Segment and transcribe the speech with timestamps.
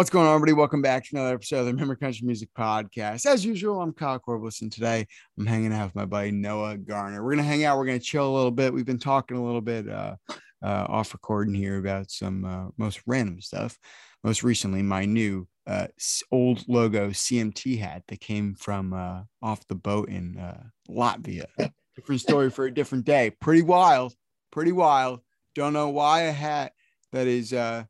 [0.00, 0.54] What's going on, everybody?
[0.54, 3.26] Welcome back to another episode of the Remember Country Music Podcast.
[3.26, 5.06] As usual, I'm Kyle Corbliss, and today
[5.38, 7.22] I'm hanging out with my buddy Noah Garner.
[7.22, 7.76] We're gonna hang out.
[7.76, 8.72] We're gonna chill a little bit.
[8.72, 10.16] We've been talking a little bit uh,
[10.62, 13.76] uh, off recording here about some uh, most random stuff.
[14.24, 15.88] Most recently, my new uh,
[16.32, 21.44] old logo CMT hat that came from uh, off the boat in uh, Latvia.
[22.00, 23.28] Different story for a different day.
[23.28, 24.14] Pretty wild.
[24.50, 25.20] Pretty wild.
[25.54, 26.72] Don't know why a hat
[27.12, 27.84] that is uh,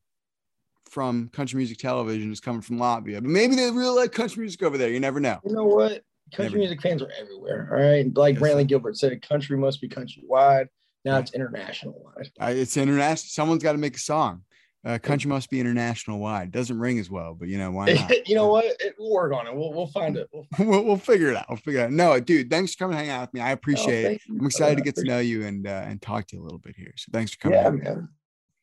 [0.87, 4.65] from country music television is coming from Latvia, but maybe they really like country music
[4.65, 4.91] over there.
[4.91, 5.39] You never know.
[5.47, 6.03] You know what?
[6.35, 7.69] Country Never- music fans are everywhere.
[7.71, 8.13] All right.
[8.17, 8.67] Like Yes, Brantley.
[8.67, 10.67] Gilbert said, country must be countrywide.
[11.05, 12.13] Now it's international.
[12.41, 13.29] I, it's international.
[13.29, 14.43] Someone's got to make a song.
[14.83, 16.51] Uh, country must be international wide.
[16.51, 18.29] Doesn't ring as well, but you know why not?
[18.29, 18.65] you know what?
[18.65, 19.55] It, we'll work on it.
[19.55, 20.27] We'll, we'll find it.
[20.33, 21.47] We'll we'll, we'll figure it out.
[21.51, 21.93] We'll figure it out.
[21.93, 23.41] No, dude, thanks for coming hang out with me.
[23.41, 24.23] I appreciate it.
[24.29, 26.59] I'm excited to get to know you and uh, and talk to you a little
[26.59, 26.95] bit here.
[26.97, 27.59] So thanks for coming.
[27.59, 27.79] Yeah, out.
[27.79, 28.09] man.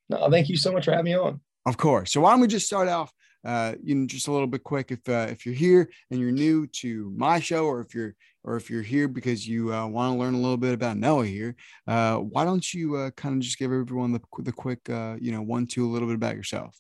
[0.09, 1.39] No, thank you so much for having me on.
[1.67, 2.13] Of course.
[2.13, 3.11] So why don't we just start off,
[3.47, 4.91] uh, you know, just a little bit quick.
[4.91, 8.57] If uh, if you're here and you're new to my show, or if you're or
[8.57, 11.55] if you're here because you uh, want to learn a little bit about Noah here,
[11.87, 15.31] uh, why don't you uh, kind of just give everyone the the quick, uh, you
[15.31, 16.77] know, one two a little bit about yourself.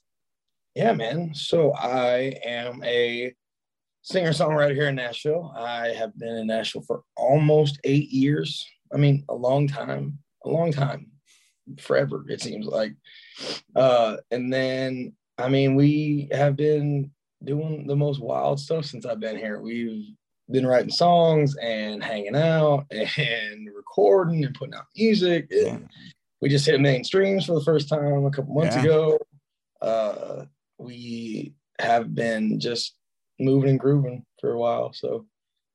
[0.75, 1.33] Yeah, man.
[1.33, 3.33] So I am a
[4.01, 5.53] singer songwriter here in Nashville.
[5.57, 8.65] I have been in Nashville for almost eight years.
[8.93, 11.11] I mean, a long time, a long time,
[11.79, 12.93] forever, it seems like.
[13.75, 17.11] Uh, and then, I mean, we have been
[17.43, 19.61] doing the most wild stuff since I've been here.
[19.61, 20.05] We've
[20.49, 25.51] been writing songs and hanging out and recording and putting out music.
[25.51, 25.87] And
[26.41, 28.81] we just hit a million streams for the first time a couple months Yeah.
[28.83, 29.19] ago.
[29.81, 30.45] Uh,
[30.79, 32.95] we have been just
[33.39, 34.91] moving and grooving for a while.
[34.93, 35.27] So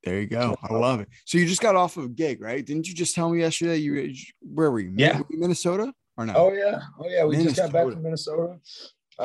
[0.02, 0.56] There you go.
[0.62, 1.08] I love it.
[1.24, 2.64] So you just got off of a gig, right?
[2.64, 4.08] Didn't you just tell me yesterday you were-
[4.40, 4.92] where were you?
[4.96, 5.18] Yeah.
[5.18, 6.32] Were you in Minnesota or no?
[6.34, 7.24] Oh yeah, oh yeah.
[7.24, 8.58] We just got back from Minnesota.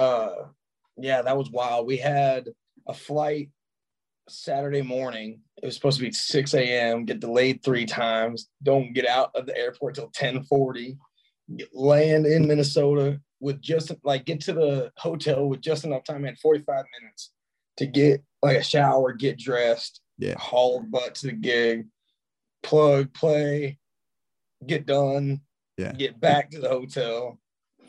[0.01, 0.45] Uh,
[0.97, 1.87] yeah, that was wild.
[1.87, 2.49] We had
[2.87, 3.49] a flight
[4.29, 5.41] Saturday morning.
[5.61, 7.05] It was supposed to be 6 a.m.
[7.05, 8.47] Get delayed three times.
[8.61, 10.97] Don't get out of the airport till 10:40.
[11.73, 16.25] Land in Minnesota with just like get to the hotel with just enough time.
[16.25, 17.31] I had 45 minutes
[17.77, 20.35] to get like a shower, get dressed, Yeah.
[20.37, 21.87] haul butt to the gig,
[22.61, 23.79] plug, play,
[24.67, 25.41] get done,
[25.77, 25.93] Yeah.
[25.93, 27.39] get back to the hotel.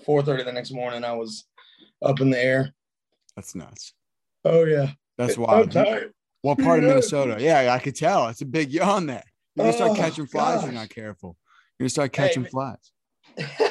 [0.06, 1.44] 4:30 the next morning, I was
[2.02, 2.74] up in the air.
[3.36, 3.92] That's nuts.
[4.44, 5.74] Oh yeah, That's I'm wild.
[6.42, 7.36] What part of Minnesota?
[7.40, 8.28] Yeah, I could tell.
[8.28, 9.24] It's a big yawn there.
[9.56, 11.36] You're gonna start Oh, catching flies if you're not careful.
[11.78, 12.50] You're gonna start catching man.
[12.50, 12.92] flies.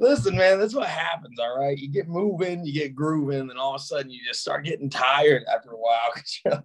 [0.00, 1.40] Listen, man, that's what happens.
[1.40, 4.40] All right, you get moving, you get grooving, and all of a sudden you just
[4.40, 6.10] start getting tired after a while.
[6.44, 6.60] like,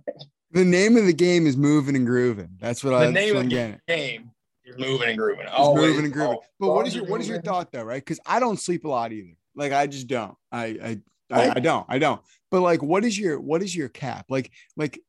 [0.51, 2.49] The name of the game is moving and grooving.
[2.59, 4.31] That's what The I name of the game,
[4.63, 5.47] you're moving and grooving.
[5.47, 6.37] Always, moving and grooving.
[6.59, 8.03] But what is your what is your thought though, right?
[8.03, 9.35] Because I don't sleep a lot either.
[9.55, 10.35] Like I just don't.
[10.51, 11.85] I I I, I- don't.
[11.89, 12.21] I don't.
[12.51, 14.25] But like, what is your what is your cap?
[14.29, 14.99] Like like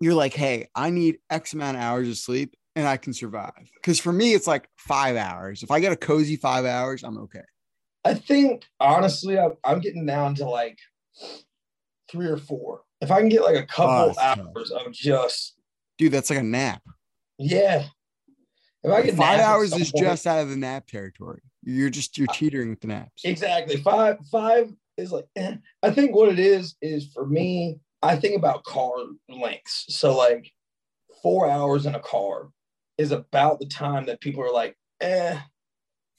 [0.00, 3.52] you're like, hey, I need X amount of hours of sleep and I can survive.
[3.74, 5.62] Because for me, it's like five hours.
[5.62, 7.42] If I get a cozy five hours, I'm okay.
[8.04, 10.78] I think honestly, I'm, I'm getting down to like
[12.10, 12.82] three or four.
[13.00, 14.38] If I can get like a couple oh, tough.
[14.38, 15.54] hours of just
[15.98, 16.82] Dude, that's like a nap.
[17.38, 17.84] yeah.
[18.82, 21.42] If I get Five hours is just out of the nap territory.
[21.62, 23.22] You're just you're teetering with the naps.
[23.24, 24.18] exactly five.
[24.30, 25.56] Five is like eh.
[25.82, 27.80] I think what it is is for me.
[28.02, 28.92] I think about car
[29.28, 29.84] lengths.
[29.88, 30.50] So like
[31.22, 32.48] four hours in a car
[32.96, 35.38] is about the time that people are like, eh,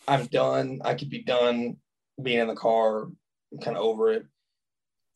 [0.07, 0.81] I'm done.
[0.84, 1.78] I could be done
[2.22, 3.06] being in the car.
[3.52, 4.25] I'm kind of over it.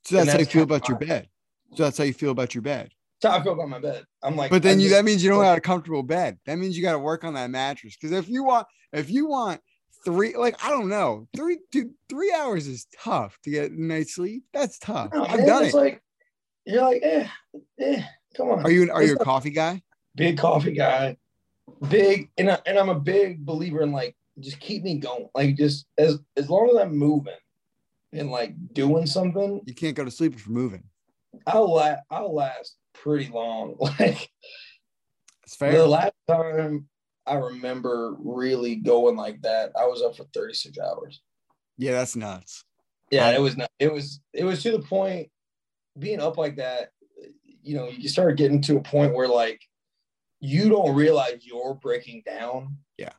[0.05, 1.27] So that's and how you feel about your bed.
[1.75, 2.91] So that's how you feel about your bed.
[3.21, 4.05] That's how I feel about my bed.
[4.23, 6.39] I'm like, But then I'm you just- that means you don't have a comfortable bed.
[6.45, 7.95] That means you got to work on that mattress.
[7.99, 9.61] Because if you want, if you want
[10.05, 14.15] three, like I don't know, three, dude, three hours is tough to get a night's
[14.15, 14.43] sleep.
[14.53, 15.11] That's tough.
[15.13, 15.77] No, I've done it's it.
[15.77, 16.01] like
[16.65, 17.27] you're like, eh,
[17.79, 18.01] eh,
[18.37, 18.63] come on.
[18.65, 19.81] Are you are It's you a coffee guy?
[20.15, 21.17] big coffee guy?
[21.89, 25.27] Big, and I, and I'm a big believer in like just keep me going.
[25.35, 27.33] Like just as as long as I'm moving
[28.13, 30.83] and like doing something, You can't go to sleep if you're moving.
[31.47, 33.75] I'll la- I'll last pretty long.
[33.99, 34.29] Like
[35.43, 35.73] It's fair.
[35.73, 36.87] the last time
[37.27, 41.21] I remember really going like that, I was up for 36 hours.
[41.77, 42.63] yeah, that's nuts.
[43.11, 43.69] Yeah, it was not.
[43.79, 45.29] It was it was to the point
[45.97, 46.89] being up like that.
[47.63, 49.61] You know, you start getting to a point where like
[50.39, 52.77] you don't realize you're breaking down.
[52.97, 53.13] Yeah.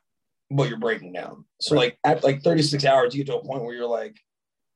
[0.50, 1.44] but you're breaking down.
[1.60, 1.96] So Right.
[2.04, 4.16] like at like 36 hours, you get to a point where you're like,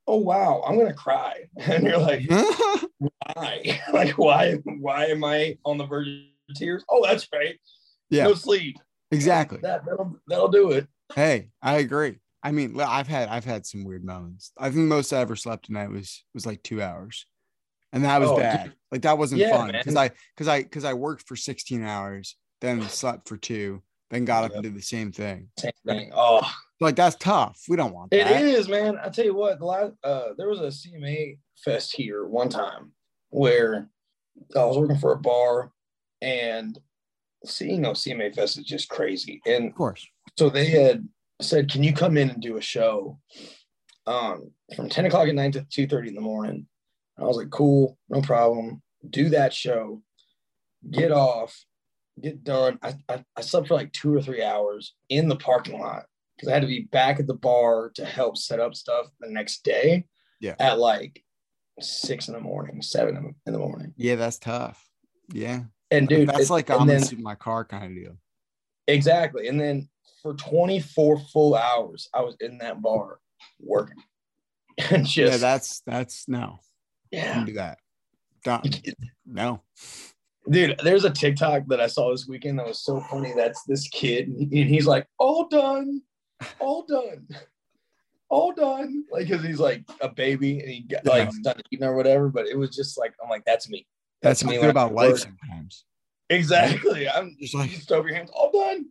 [0.06, 2.23] oh wow, I'm gonna cry, and you're like,
[3.35, 3.81] why?
[3.93, 4.55] like why?
[4.65, 6.85] Why am I on the verge of tears?
[6.88, 7.59] Oh, that's right.
[8.11, 8.25] Yeah.
[8.25, 8.76] No sleep.
[9.11, 9.59] Exactly.
[9.62, 10.87] That that'll that'll do it.
[11.15, 12.19] Hey, I agree.
[12.43, 14.53] I mean, I've had I've had some weird moments.
[14.59, 17.27] I think most I ever slept tonight was was like two hours,
[17.93, 18.65] and that was Oh, bad.
[18.65, 18.75] dude.
[18.93, 22.37] Like that wasn't Yeah, fun because I because I because I worked for sixteen hours,
[22.61, 24.57] then slept for two, then got up Yep.
[24.57, 25.49] and did the same thing.
[25.59, 26.12] Same thing.
[26.15, 26.41] Oh,
[26.81, 27.61] Like that's tough.
[27.69, 28.43] We don't want It that.
[28.43, 28.97] is, man.
[29.05, 32.93] I tell you what, the last uh, there was a CMA fest here one time
[33.29, 33.91] where
[34.57, 35.73] I was working for a bar,
[36.23, 36.79] and
[37.45, 39.41] see, you know, CMA fest is just crazy.
[39.47, 40.07] And Of course.
[40.39, 41.09] so they had
[41.41, 43.19] said, "Can you come in and do a show
[44.07, 46.67] um, from ten o'clock at night to two thirty in the morning?"
[47.19, 48.83] I was like, "Cool, no problem.
[49.09, 50.03] Do that show.
[50.91, 51.65] Get off,
[52.21, 55.79] get done." I, I, I slept for like two or three hours in the parking
[55.81, 56.05] lot
[56.37, 59.31] because I had to be back at the bar to help set up stuff the
[59.31, 60.07] next day.
[60.41, 60.55] Yeah.
[60.59, 61.23] At like
[61.81, 64.89] six in the morning, seven in the morning, Yeah, that's tough.
[65.33, 65.65] Yeah.
[65.91, 68.17] And dude, that's it- like I'm then- in my car kind of deal.
[68.87, 69.49] Exactly.
[69.49, 69.89] And then
[70.23, 73.19] for 24 full hours, I was in that bar
[73.61, 74.03] working.
[74.91, 76.59] And just, yeah, that's that's no.
[77.11, 77.45] yeah.
[77.45, 77.79] Do that.
[78.45, 78.81] Don't
[79.27, 79.61] no.
[80.49, 83.35] Dude, there's a TikTok that I saw this weekend that was so funny.
[83.37, 86.01] That's this kid, and he's like, all done,
[86.59, 87.29] all done,
[88.31, 89.05] all done.
[89.13, 91.53] Like, because he's like a baby and he got like Yeah.
[91.53, 92.31] done eating or whatever.
[92.31, 93.87] But it was just like, I'm like, that's me.
[94.23, 95.19] That's how I me feel about life work.
[95.19, 95.85] sometimes.
[96.29, 97.09] Exactly.
[97.09, 98.87] I'm Just like- just over your hands, all done,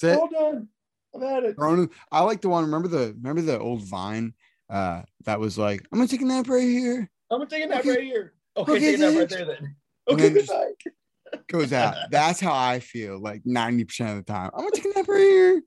[0.00, 0.18] That's it.
[0.20, 0.68] all done.
[1.14, 1.56] I've had it.
[1.56, 2.64] Throwing- I like the one.
[2.64, 4.34] Remember the remember the old Vine
[4.68, 7.10] uh that was like, I'm gonna take a nap right here.
[7.30, 7.90] I'm gonna take a nap Okay.
[7.90, 8.34] right here.
[8.56, 9.76] Okay, Okay, take a nap right there then.
[10.08, 11.44] Okay, good night.
[11.48, 11.94] Goes out.
[12.10, 14.50] That's how I feel like 90% of the time.
[14.54, 15.62] I'm gonna take a nap right here.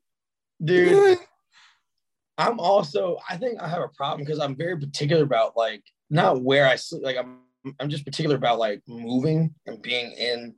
[0.63, 1.17] Dude,
[2.37, 6.41] I'm also I think I have a problem because I'm very particular about like not
[6.41, 7.03] where I sleep.
[7.03, 7.39] Like I'm
[7.79, 10.55] I'm just particular about like moving and being in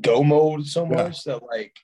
[0.00, 0.96] go mode so Yeah.
[1.04, 1.74] much that like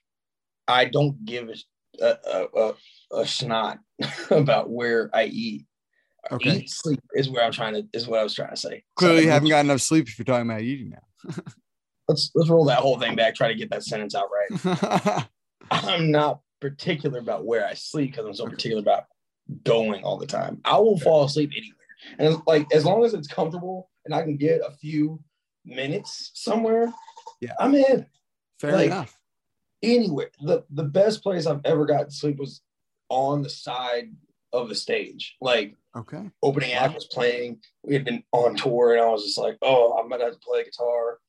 [0.67, 1.55] I don't give a
[2.01, 2.73] a, a,
[3.21, 3.79] a snot
[4.31, 5.65] about where I eat.
[6.31, 6.57] Okay.
[6.57, 8.83] Eat sleep is where I'm trying to is what I was trying to say.
[8.95, 11.33] Clearly, you haven't got enough sleep if you're talking about eating now.
[12.09, 13.35] let's let's roll that whole thing back.
[13.35, 15.25] Try to get that sentence out right.
[15.71, 19.05] I'm not particular about where I sleep because I'm so particular about
[19.63, 20.59] going all the time.
[20.65, 21.73] I will fall asleep anywhere.
[22.19, 25.21] And like as long as it's comfortable and I can get a few
[25.65, 26.91] minutes somewhere,
[27.41, 27.53] Yeah.
[27.59, 28.05] I'm in
[28.59, 29.19] Fair Like- enough.
[29.83, 30.31] anywhere.
[30.41, 32.61] The the best place I've ever got to sleep was
[33.09, 34.15] on the side
[34.53, 35.35] of the stage.
[35.41, 36.31] Like Okay.
[36.41, 37.61] opening act was playing.
[37.83, 40.39] We had been on tour and I was just like, oh, I'm gonna have to
[40.39, 41.19] play guitar.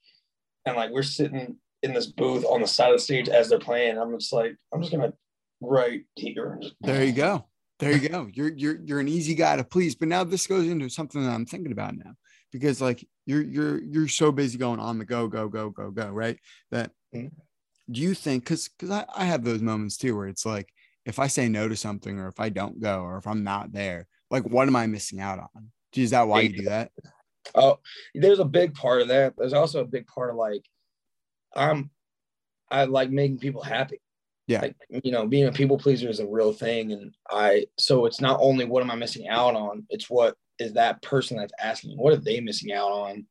[0.64, 3.58] And like we're sitting in this booth on the side of the stage as they're
[3.58, 3.98] playing.
[3.98, 5.12] I'm just like, I'm just gonna
[5.60, 6.60] right here.
[6.80, 7.46] There you go.
[7.80, 8.28] There you go.
[8.32, 9.94] You're you're you're an easy guy to please.
[9.94, 12.14] But now this goes into something that I'm thinking about now
[12.52, 16.08] because like you're you're you're so busy going on the go go go go go
[16.08, 16.38] right
[16.70, 17.30] that Mhm.
[17.90, 20.68] do you think because because I, I have those moments too where it's like
[21.06, 23.72] if I say no to something or if I don't go or if I'm not
[23.72, 25.70] there like what am I missing out on?
[25.96, 26.90] Is that why you do that?
[27.54, 27.78] Oh,
[28.14, 29.34] there's a big part of that.
[29.38, 30.62] There's also a big part of like,
[31.56, 31.90] I'm,
[32.70, 34.00] I like making people happy.
[34.46, 34.60] Yeah.
[34.60, 36.92] Like, you know, being a people pleaser is a real thing.
[36.92, 40.72] And I, so it's not only what am I missing out on, it's what is
[40.74, 43.26] that person that's asking, what are they missing out on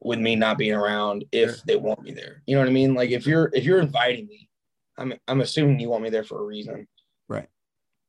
[0.00, 1.58] with me not being around if Sure.
[1.66, 2.42] they want me there?
[2.46, 2.94] You know what I mean?
[2.94, 4.48] Like if you're, if you're inviting me,
[4.96, 6.86] I'm, I'm assuming you want me there for a reason.
[7.28, 7.48] Right.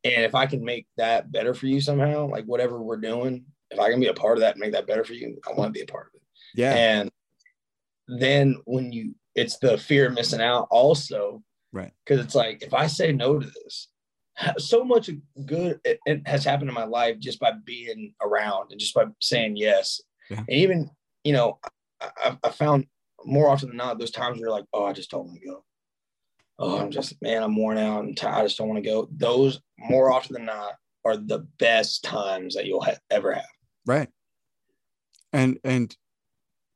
[0.03, 3.79] And if I can make that better for you somehow, like whatever we're doing, if
[3.79, 5.69] I can be a part of that and make that better for you, I want
[5.73, 6.21] to be a part of it.
[6.55, 6.73] Yeah.
[6.73, 7.11] And
[8.07, 11.41] then when you, it's the fear of missing out also,
[11.73, 11.91] Right.
[12.05, 13.87] Because it's like if I say no to this,
[14.57, 15.09] so much
[15.45, 19.57] good it, has happened in my life just by being around and just by saying
[19.57, 20.01] yes.
[20.29, 20.39] Yeah.
[20.39, 20.89] And even
[21.23, 21.59] you know,
[21.99, 22.87] I, I- I found
[23.25, 25.45] more often than not those times where you're like, oh, I just don't want to
[25.47, 25.63] go.
[26.57, 28.35] Oh, I'm just man, I'm worn out and tired.
[28.35, 29.07] I just don't want to go.
[29.11, 30.73] Those more often than not
[31.05, 33.45] are the best times that you'll ha- ever have.
[33.85, 34.09] Right.
[35.33, 35.95] And and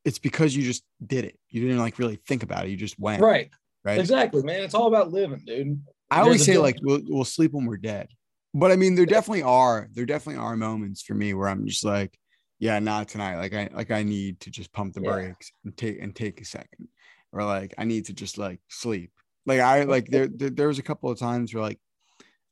[0.03, 1.37] it's because you just did it.
[1.49, 2.69] You didn't like really think about it.
[2.69, 3.21] You just went.
[3.21, 3.49] Right.
[3.83, 3.99] Right.
[3.99, 4.61] Exactly, man.
[4.63, 5.81] It's all about living, dude.
[6.15, 8.07] I always say like we'll, we'll sleep when we're dead.
[8.53, 11.83] But I mean, there definitely are there definitely are moments for me where I'm just
[11.83, 12.17] like,
[12.59, 13.35] yeah, not tonight.
[13.37, 15.11] Like I like I need to just pump the Yeah.
[15.11, 16.87] brakes and take and take a second,
[17.33, 19.11] or like I need to just like sleep.
[19.45, 21.79] Like I like there there, there was a couple of times where like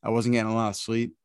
[0.04, 1.16] I wasn't getting a lot of sleep,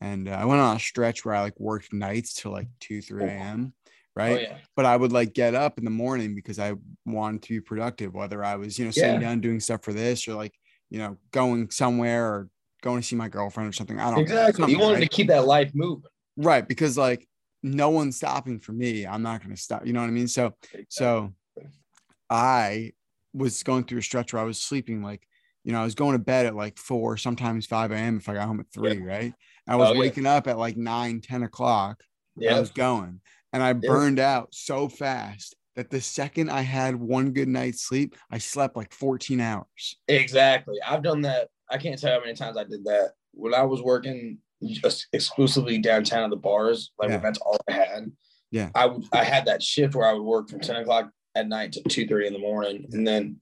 [0.00, 3.02] and uh, I went on a stretch where I like worked nights till like two
[3.02, 3.74] three a.m.
[4.14, 4.58] Right, Oh yeah.
[4.74, 6.74] but I would like get up in the morning because I
[7.06, 9.28] wanted to be productive, whether I was, you know, sitting Yeah.
[9.28, 10.57] down doing stuff for this or like,
[10.90, 12.48] you know, going somewhere or
[12.82, 13.98] going to see my girlfriend or something.
[13.98, 14.20] I don't know.
[14.22, 14.72] Exactly.
[14.72, 15.02] You wanted right?
[15.02, 16.04] to keep that life moving.
[16.36, 16.66] right.
[16.66, 17.26] Because like
[17.62, 19.06] no one's stopping for me.
[19.06, 19.86] I'm not going to stop.
[19.86, 20.28] You know what I mean?
[20.28, 20.54] So,
[20.88, 21.34] so
[22.30, 22.92] I
[23.34, 25.22] was going through a stretch where I was sleeping like
[25.64, 28.16] you know, I was going to bed at like four, sometimes 5 a.m.
[28.16, 29.04] if I got home at three, Yeah.
[29.04, 29.32] right?
[29.66, 30.00] I was Oh, yeah.
[30.00, 32.02] waking up at like 9, 10 o'clock.
[32.48, 33.20] I was going
[33.52, 38.16] and I burned out so fast that the second I had one good night's sleep,
[38.32, 39.96] I slept like 14 hours.
[40.08, 40.74] Exactly.
[40.84, 41.50] I've done that.
[41.70, 43.12] I can't tell you how many times I did that.
[43.32, 47.18] When I was working just exclusively downtown at the bars, like Yeah.
[47.18, 48.10] that's all I had.
[48.50, 48.70] Yeah.
[48.74, 51.70] I would I had that shift where I would work from 10 o'clock at night
[51.74, 52.88] to 2 30 in the morning.
[52.90, 53.36] And then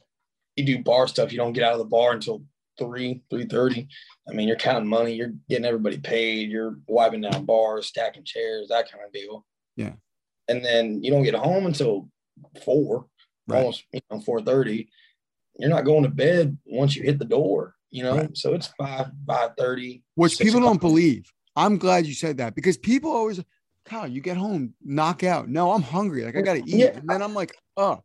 [0.56, 1.32] you do bar stuff.
[1.32, 2.42] You don't get out of the bar until
[2.78, 3.88] 3, three thirty.
[4.28, 8.68] I mean, you're counting money, you're getting everybody paid, you're wiping down bars, stacking chairs,
[8.68, 9.46] that kind of deal.
[9.74, 9.94] Yeah.
[10.48, 12.10] And then you don't get home until
[12.64, 13.06] four,
[13.48, 13.58] Right.
[13.60, 14.88] almost you know, 4 30
[15.58, 18.16] you're not going to bed once you hit the door, you know.
[18.18, 18.36] Right.
[18.36, 20.02] So it's five, five thirty.
[20.14, 21.32] which people don't believe.
[21.54, 23.42] I'm glad you said that because people always,
[23.86, 25.48] Kyle, you get home, knock out.
[25.48, 26.24] No, I'm hungry.
[26.24, 26.68] Like I gotta eat.
[26.68, 26.88] Yeah.
[26.98, 28.04] And then I'm like, up.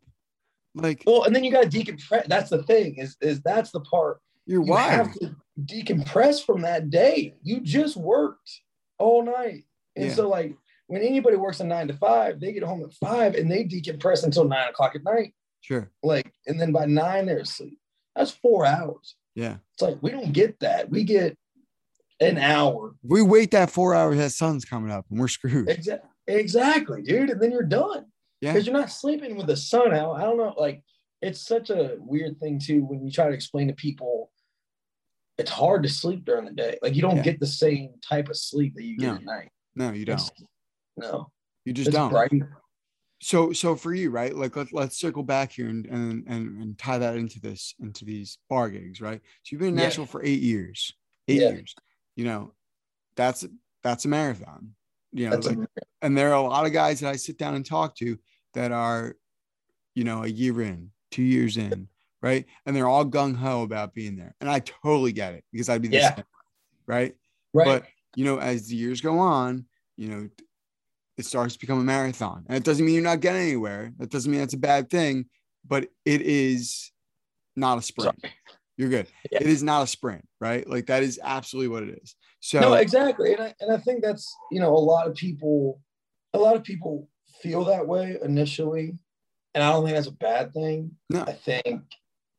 [0.74, 2.26] Like Well, and then you got to decompress.
[2.26, 2.94] That's the thing.
[2.96, 5.36] Is is that's the part you're you have to
[5.66, 7.34] decompress from that day.
[7.42, 8.50] You just worked
[8.98, 9.64] all night,
[9.96, 10.14] and Yeah.
[10.14, 10.56] so like
[10.92, 14.24] when anybody works a nine to five, they get home at five and they decompress
[14.24, 15.34] until nine o'clock at night.
[15.62, 15.90] Sure.
[16.02, 17.78] Like, and then by nine they're asleep.
[18.14, 19.16] That's four hours.
[19.34, 19.56] Yeah.
[19.72, 20.90] It's like we don't get that.
[20.90, 21.38] We get
[22.20, 25.68] an hour we wait that four hours, that sun's coming up and we're screwed.
[25.68, 27.30] Exactly, exactly, dude.
[27.30, 28.04] And then you're done.
[28.42, 28.52] Yeah.
[28.52, 30.16] Because you're not sleeping with the sun out.
[30.16, 30.54] I don't know.
[30.58, 30.82] Like,
[31.22, 34.30] it's such a weird thing too when you try to explain to people.
[35.38, 36.78] It's hard to sleep during the day.
[36.82, 37.22] Like you don't Yeah.
[37.22, 39.14] get the same type of sleep that you get No.
[39.14, 39.48] at night.
[39.74, 40.16] No, you don't.
[40.20, 40.30] It's-
[40.96, 41.30] no,
[41.64, 42.10] You just it's don't.
[42.10, 42.32] bright.
[43.20, 44.34] So so for you, right?
[44.34, 48.04] Like let, let's circle back here and, and and and tie that into this into
[48.04, 49.20] these bar gigs, right?
[49.42, 49.84] So you've been in Yeah.
[49.84, 50.92] Nashville for eight years.
[51.28, 51.50] Eight Yeah.
[51.50, 51.74] years.
[52.16, 52.54] You know,
[53.14, 53.46] that's
[53.82, 54.74] that's a marathon.
[55.12, 55.58] You know, like,
[56.00, 58.18] and there are a lot of guys that I sit down and talk to
[58.54, 59.14] that are,
[59.94, 61.86] you know, a year in, two years in,
[62.22, 62.46] right?
[62.64, 64.34] And they're all gung ho about being there.
[64.40, 66.14] And I totally get it because I'd be the Yeah.
[66.16, 66.24] same,
[66.86, 67.14] right?
[67.52, 67.64] right.
[67.66, 67.84] But
[68.16, 70.28] you know, as the years go on, you know,
[71.18, 72.44] it starts to become a marathon.
[72.48, 73.92] And it doesn't mean you're not getting anywhere.
[73.98, 75.26] That doesn't mean that's a bad thing,
[75.66, 76.90] but it is
[77.56, 78.18] not a sprint.
[78.20, 78.32] Sorry.
[78.78, 79.06] You're good.
[79.30, 79.40] Yeah.
[79.42, 80.68] It is not a sprint, right?
[80.68, 82.16] Like that is absolutely what it is.
[82.40, 83.34] So no, exactly.
[83.34, 85.80] And I, and I think that's, you know, a lot of people,
[86.32, 87.08] a lot of people
[87.42, 88.96] feel that way initially.
[89.54, 90.92] And I don't think that's a bad thing.
[91.10, 91.22] No.
[91.22, 91.82] I think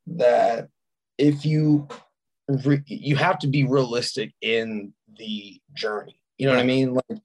[0.08, 0.70] that
[1.18, 1.88] if you,
[2.66, 6.20] re- you have to be realistic in the journey.
[6.38, 6.96] You know what I mean?
[6.96, 7.22] Like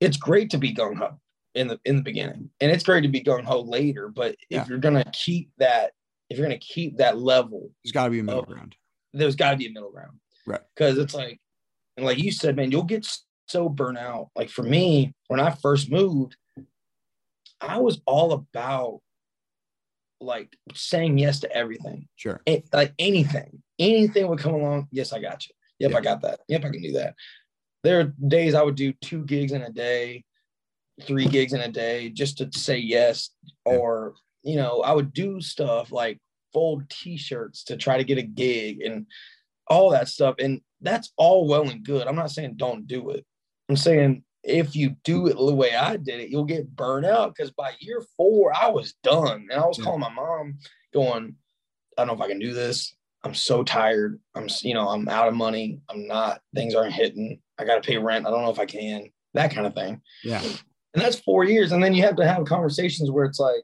[0.00, 1.18] it's great to be gung ho
[1.54, 4.08] in the, in the beginning and it's great to be gung ho later.
[4.08, 4.62] But Yeah.
[4.62, 5.92] if you're going to keep that,
[6.30, 8.44] if you're going to keep that level there's got to be a middle Oh.
[8.52, 8.76] ground.
[9.12, 10.18] there's got to be a middle ground.
[10.46, 10.60] Right.
[10.74, 11.40] Because it's like,
[11.96, 13.06] and like you said, man, you'll get
[13.48, 14.28] so burnt out.
[14.36, 16.36] Like for me, when I first moved,
[17.60, 19.00] I was all about
[20.20, 22.08] like saying yes to everything.
[22.16, 22.40] Sure.
[22.48, 24.88] A- like anything, anything would come along.
[24.92, 25.54] Yes, I got you.
[25.80, 25.96] Yep, Yeah.
[25.96, 26.40] I got that.
[26.48, 27.14] Yep, I can do that.
[27.84, 30.24] There are days I would do two gigs in a day,
[31.02, 33.30] three gigs in a day just to say yes.
[33.64, 36.18] Or, you know, I would do stuff like
[36.52, 39.06] fold t-shirts to try to get a gig and
[39.68, 40.36] all that stuff.
[40.38, 42.06] And that's all well and good.
[42.06, 43.24] I'm not saying don't do it.
[43.68, 47.34] I'm saying if you do it the way I did it, you'll get burned out.
[47.34, 49.46] Because by year four, I was done.
[49.50, 50.58] And I was calling my mom,
[50.92, 51.34] going,
[51.96, 52.94] I don't know if I can do this.
[53.24, 54.18] I'm so tired.
[54.34, 55.80] I'm, you know, I'm out of money.
[55.90, 57.40] I'm not, things aren't hitting.
[57.58, 58.26] I got to pay rent.
[58.26, 60.00] I don't know if I can, that kind of thing.
[60.22, 60.42] Yeah.
[60.94, 61.72] And that's four years.
[61.72, 63.62] And then you have to have conversations where it's like,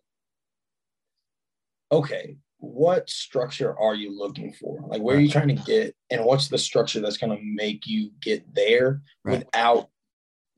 [1.92, 4.80] okay, what structure are you looking for?
[4.86, 5.94] Like, where are you trying to get?
[6.10, 9.38] And what's the structure that's going to make you get there Right.
[9.38, 9.88] without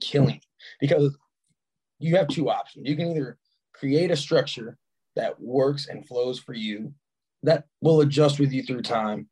[0.01, 0.41] killing?
[0.81, 1.17] Because
[1.99, 2.89] you have two options.
[2.89, 3.39] You can either
[3.75, 4.79] create a structure
[5.15, 6.93] that works and flows for you
[7.43, 9.29] that will adjust with you through time,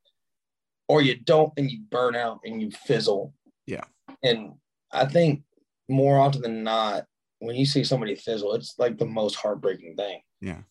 [0.88, 3.34] or you don't and you burn out and you fizzle.
[3.66, 3.84] Yeah.
[4.24, 4.54] And
[4.90, 5.42] I think
[5.88, 7.04] more often than not,
[7.38, 10.20] when you see somebody fizzle, it's like the most heartbreaking thing.
[10.40, 10.62] Yeah.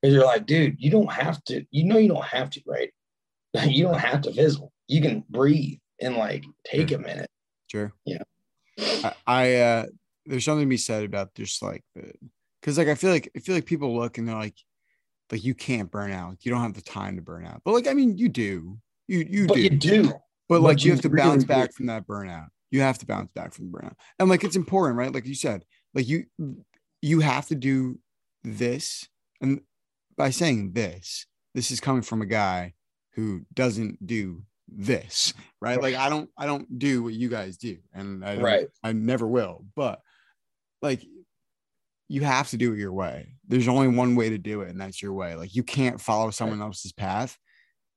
[0.00, 2.90] Because you're like, dude, you don't have to, you know, you don't have to, right?
[3.68, 4.72] you don't have to fizzle.
[4.88, 7.30] You can breathe and like take a minute.
[7.70, 7.92] Sure.
[8.04, 8.22] Yeah.
[8.78, 9.86] I, I uh
[10.26, 12.12] there's something to be said about just like the
[12.60, 14.56] because like I feel like I feel like people look and they're like
[15.30, 16.36] like you can't burn out.
[16.44, 17.62] You don't have the time to burn out.
[17.64, 18.78] But like I mean you do.
[19.08, 19.62] You you but do.
[19.62, 20.02] you do.
[20.04, 21.48] but but like you you have to really bounce do.
[21.48, 22.48] back from that burnout.
[22.70, 23.94] You have to bounce back from the burnout.
[24.18, 25.12] And like it's important, right?
[25.12, 26.24] Like you said, like you
[27.00, 27.98] you have to do
[28.42, 29.08] this.
[29.40, 29.60] And
[30.16, 32.74] by saying this, this is coming from a guy
[33.14, 35.80] who doesn't do this, right?
[35.80, 37.78] Like I don't I don't do what you guys do.
[37.92, 38.66] And I Right.
[38.82, 39.64] I never will.
[39.74, 40.00] But
[40.82, 41.04] like
[42.08, 43.34] you have to do it your way.
[43.48, 45.34] There's only one way to do it, and that's your way.
[45.34, 47.36] Like you can't follow someone else's path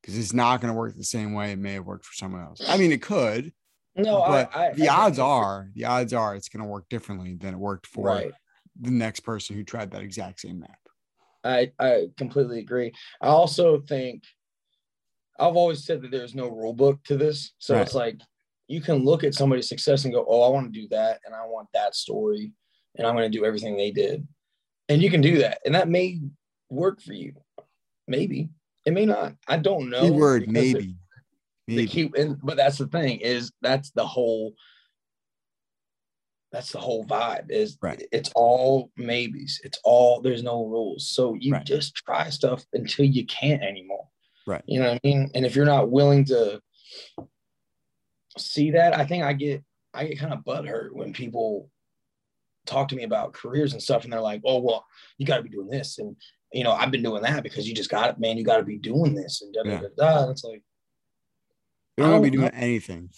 [0.00, 2.42] because it's not going to work the same way it may have worked for someone
[2.42, 2.60] else.
[2.66, 3.52] I mean, it could.
[3.96, 6.88] No, but I, I, the I odds are the odds are it's going to work
[6.88, 8.32] differently than it worked for right.
[8.80, 10.78] the next person who tried that exact same map.
[11.42, 12.92] I I completely agree.
[13.20, 14.22] I also think
[15.38, 17.82] I've always said that there's no rule book to this, so Right.
[17.82, 18.20] it's like
[18.68, 21.34] you can look at somebody's success and go, "Oh, I want to do that, and
[21.34, 22.52] I want that story,
[22.96, 24.26] and I'm going to do everything they did,"
[24.88, 26.20] and you can do that, and that may
[26.68, 27.34] work for you.
[28.06, 28.50] Maybe
[28.86, 29.34] it may not.
[29.48, 30.00] I don't know.
[30.02, 30.96] Keyword maybe.
[31.76, 34.54] The, key, and but that's the thing is that's the whole.
[36.52, 37.50] That's the whole vibe.
[37.50, 38.02] Is Right.
[38.10, 39.60] it's all maybes.
[39.62, 41.08] It's all there's no rules.
[41.08, 41.64] So you Right.
[41.64, 44.08] just try stuff until you can't anymore.
[44.48, 44.62] Right.
[44.66, 45.30] You know what I mean?
[45.34, 46.60] And if you're not willing to
[48.36, 49.62] see that, I think I get
[49.94, 51.70] I get kind of butthurt when people
[52.66, 54.84] talk to me about careers and stuff, and they're like, "Oh, well,
[55.18, 56.16] you got to be doing this," and
[56.52, 58.36] you know, I've been doing that because you just got it, man.
[58.36, 59.80] You got to be doing this, and da da Yeah.
[59.82, 60.22] da da.
[60.22, 60.62] And it's like,
[62.00, 63.10] You don't want to be oh, doing anything.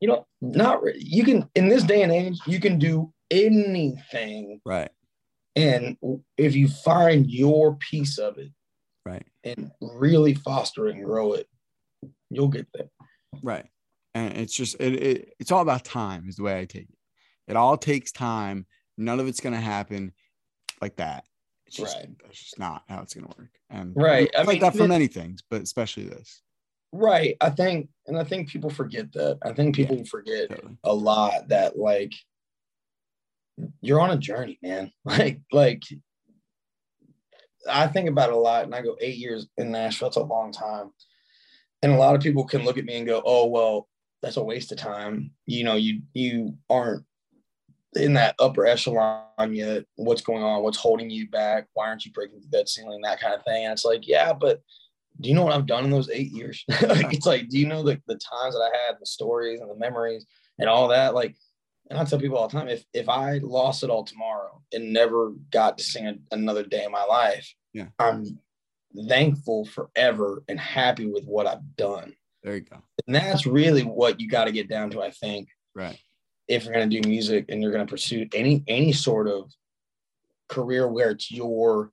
[0.00, 4.90] you know, not you can in this day and age, you can do anything, Right.
[5.56, 5.96] and
[6.36, 8.52] if you find your piece of it
[9.04, 9.26] Right.
[9.44, 11.48] and really foster and grow it,
[12.30, 12.88] you'll get there.
[13.42, 13.66] Right.
[14.14, 16.98] And it's just it, it it's all about time is the way I take it.
[17.48, 18.66] It all takes time.
[18.96, 20.12] None of it's gonna happen
[20.80, 21.24] like that.
[21.66, 22.08] It's just Right.
[22.22, 23.50] that's just not how it's gonna work.
[23.68, 24.30] And Right.
[24.34, 26.40] I like mean, that for many things, but especially this.
[26.92, 27.36] Right.
[27.40, 29.38] I think, and I think people forget that.
[29.42, 30.78] I think people forget Totally.
[30.84, 32.14] a lot that like
[33.80, 34.92] you're on a journey, man.
[35.04, 35.82] Like, like
[37.68, 40.22] I think about it a lot and I go eight years in Nashville, it's a
[40.22, 40.90] long time.
[41.82, 43.88] And a lot of people can look at me and go, oh, well,
[44.22, 45.30] that's a waste of time.
[45.46, 47.04] You know, you you aren't
[47.94, 49.84] in that upper echelon yet.
[49.94, 50.62] What's going on?
[50.62, 51.66] What's holding you back?
[51.74, 53.00] Why aren't you breaking through that ceiling?
[53.02, 53.64] That kind of thing.
[53.64, 54.60] And it's like, yeah, but
[55.20, 56.64] do you know what I've done in those eight years?
[56.68, 57.08] like, uh-huh.
[57.10, 59.76] it's like, do you know the, the times that I had, the stories and the
[59.76, 60.26] memories
[60.58, 61.14] and all that?
[61.14, 61.36] Like,
[61.90, 64.92] and I tell people all the time, if if I lost it all tomorrow and
[64.92, 67.86] never got to sing a, another day in my life, Yeah.
[67.98, 68.38] I'm
[69.08, 72.14] thankful forever and happy with what I've done.
[72.42, 72.82] There you go.
[73.06, 75.98] And that's really what you got to get down to, I think, Right.
[76.46, 79.50] if you're going to do music and you're going to pursue any any sort of
[80.48, 81.90] career where it's your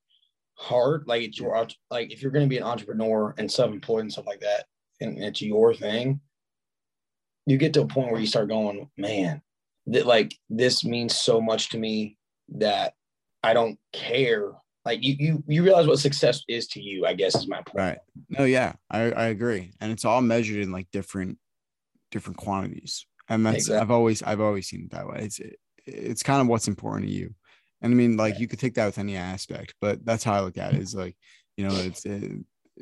[0.55, 4.11] heart, like it's your like if you're going to be an entrepreneur and self-employed and
[4.11, 4.65] stuff like that,
[5.01, 6.19] and it's your thing,
[7.45, 9.41] you get to a point where you start going, man,
[9.87, 12.17] that like this means so much to me
[12.49, 12.93] that
[13.43, 14.51] I don't care.
[14.83, 17.75] Like you you you realize what success is to you, I guess is my point.
[17.75, 17.97] Right.
[18.29, 19.71] No, yeah, I, I agree.
[19.81, 21.37] And it's all measured in like different
[22.11, 23.05] different quantities.
[23.27, 23.81] And that's Exactly.
[23.81, 25.19] I've always I've always seen it that way.
[25.21, 25.39] It's
[25.85, 27.33] it's kind of what's important to you.
[27.85, 30.41] And I mean, like you could take that with any aspect, but that's how I
[30.41, 30.81] look at it.
[30.81, 31.15] Is like,
[31.55, 32.29] you know, it's uh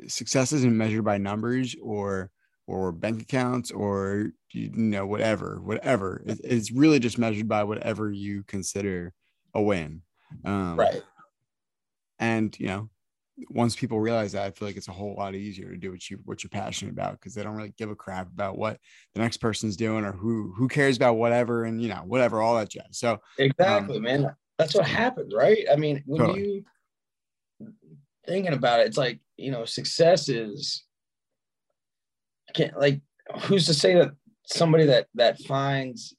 [0.08, 2.30] success isn't measured by numbers or
[2.66, 6.22] or bank accounts or you know whatever whatever.
[6.24, 9.12] It, it's really just measured by whatever you consider
[9.52, 10.00] a win.
[10.42, 11.02] Um, Right.
[12.18, 12.88] and you know
[13.50, 16.08] once people realize that i feel like it's a whole lot easier to do what
[16.08, 18.78] you what you're passionate about because they don't really give a crap about what
[19.12, 22.54] the next person's doing or who who cares about whatever and you know whatever all
[22.54, 24.34] that jazz so Exactly, man.
[24.58, 25.64] That's what happens, right?
[25.70, 26.40] I mean, when Totally.
[26.40, 26.64] you
[28.26, 30.84] thinking about it, it's like you know, success is.
[32.48, 33.00] I can't like
[33.42, 34.12] who's to say that
[34.46, 36.14] somebody that that finds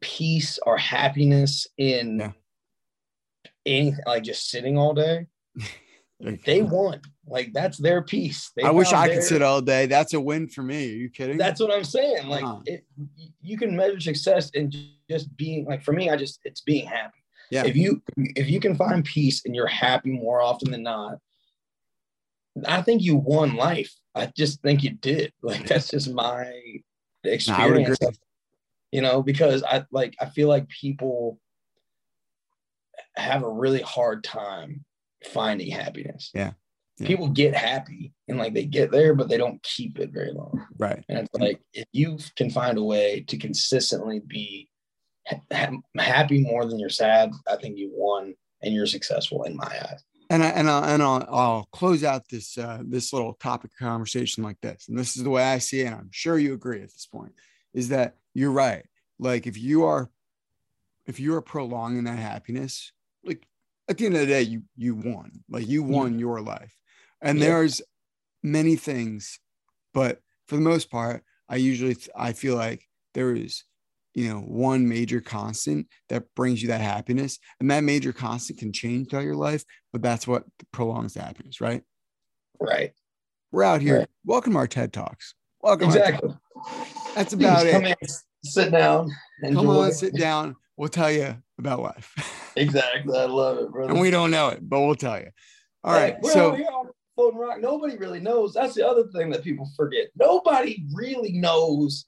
[0.00, 2.32] peace or happiness in Yeah.
[3.64, 5.26] anything like just sitting all day
[6.44, 8.50] they won like that's their piece.
[8.56, 10.96] they i wish i their- could sit all day that's a win for me are
[10.96, 12.26] you kidding that's what I'm saying.
[12.28, 12.60] Like Uh-huh.
[12.66, 12.84] it,
[13.40, 14.70] you can measure success in
[15.10, 17.18] just being like for me, I just it's being happy.
[17.50, 17.64] Yeah.
[17.66, 21.18] If you if you can find peace and you're happy more often than not,
[22.66, 23.92] I think you won life.
[24.14, 25.32] I just think you did.
[25.42, 26.50] Like that's just my No,
[27.24, 27.98] i would experience.
[28.00, 28.16] agree
[28.92, 31.38] You know, because I like I feel like people
[33.16, 34.84] have a really hard time
[35.26, 36.30] finding happiness.
[36.34, 36.52] Yeah.
[36.98, 37.06] Yeah.
[37.06, 40.66] People get happy and like they get there, but they don't keep it very long.
[40.78, 44.68] right And it's like if you can find a way to consistently be
[45.26, 49.56] ha- ha- happy more than you're sad, I think you won and you're successful in
[49.56, 50.02] my eyes.
[50.30, 54.44] and I and I'll, and I'll, I'll close out this uh, this little topic conversation
[54.44, 55.86] like this, and this is the way I see it.
[55.86, 57.32] And I'm sure you agree at this point.
[57.74, 58.84] Is that you're right?
[59.18, 60.10] Like if you are,
[61.06, 62.92] if you are prolonging that happiness,
[63.88, 65.30] at the end of the day, you you won.
[65.48, 66.76] Like you won your life,
[67.20, 67.46] and Yeah.
[67.46, 67.82] there's
[68.42, 69.38] many things,
[69.94, 72.82] but for the most part, I usually I feel like
[73.14, 73.64] there is
[74.14, 78.72] you know one major constant that brings you that happiness and that major constant can
[78.72, 81.82] change throughout your life but that's what prolongs the happiness right
[82.60, 82.92] Right.
[83.50, 83.98] We're out here.
[84.00, 84.08] Right.
[84.24, 85.34] Welcome to our TED Talks.
[85.62, 85.88] Welcome.
[85.88, 86.34] Exactly.
[87.16, 87.94] That's about it Come in,
[88.44, 89.10] sit down.
[89.42, 90.54] Come on, sit down.
[90.76, 92.14] We'll tell you about life.
[92.54, 93.16] Exactly.
[93.18, 93.90] I love it, brother.
[93.92, 95.30] and we don't know it, but we'll tell you.
[95.82, 96.16] All Hey, right.
[96.20, 97.62] we're So here on Floating Rock.
[97.62, 98.52] Nobody really knows.
[98.52, 100.08] That's the other thing that people forget.
[100.16, 102.04] Nobody really knows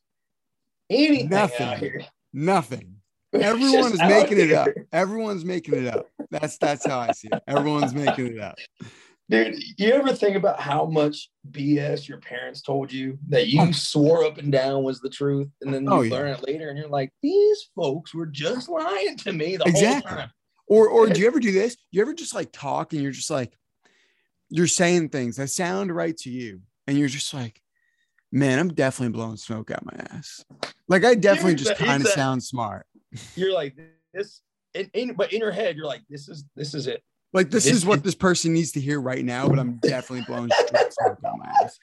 [0.90, 1.66] anything Nothing.
[1.66, 2.04] out here.
[2.34, 2.96] nothing.
[3.32, 4.68] Everyone is making it up.
[4.92, 6.08] Everyone's making it up.
[6.30, 7.42] That's that's how I see it.
[7.48, 8.56] Everyone's making it up.
[9.30, 13.72] Dude, you ever think about how much BS your parents told you that you Oh.
[13.72, 16.10] swore up and down was the truth, and then oh, you Oh, yeah.
[16.12, 20.10] learn it later, and you're like, these folks were just lying to me the Exactly.
[20.10, 20.30] whole time.
[20.66, 21.76] Or or do you ever do this?
[21.90, 23.56] You ever just like talk and you're just like
[24.48, 27.60] you're saying things that sound right to you, and you're just like,
[28.30, 30.44] man, I'm definitely blowing smoke out my ass.
[30.88, 32.86] Like I definitely just kind of sound smart.
[33.36, 33.76] You're like
[34.12, 34.42] this,
[34.74, 37.02] in, in, but in your head, you're like, this is this is it.
[37.34, 39.76] Like this, This is what is- this person needs to hear right now, but I'm
[39.78, 41.78] definitely blowing straight smoke my ass.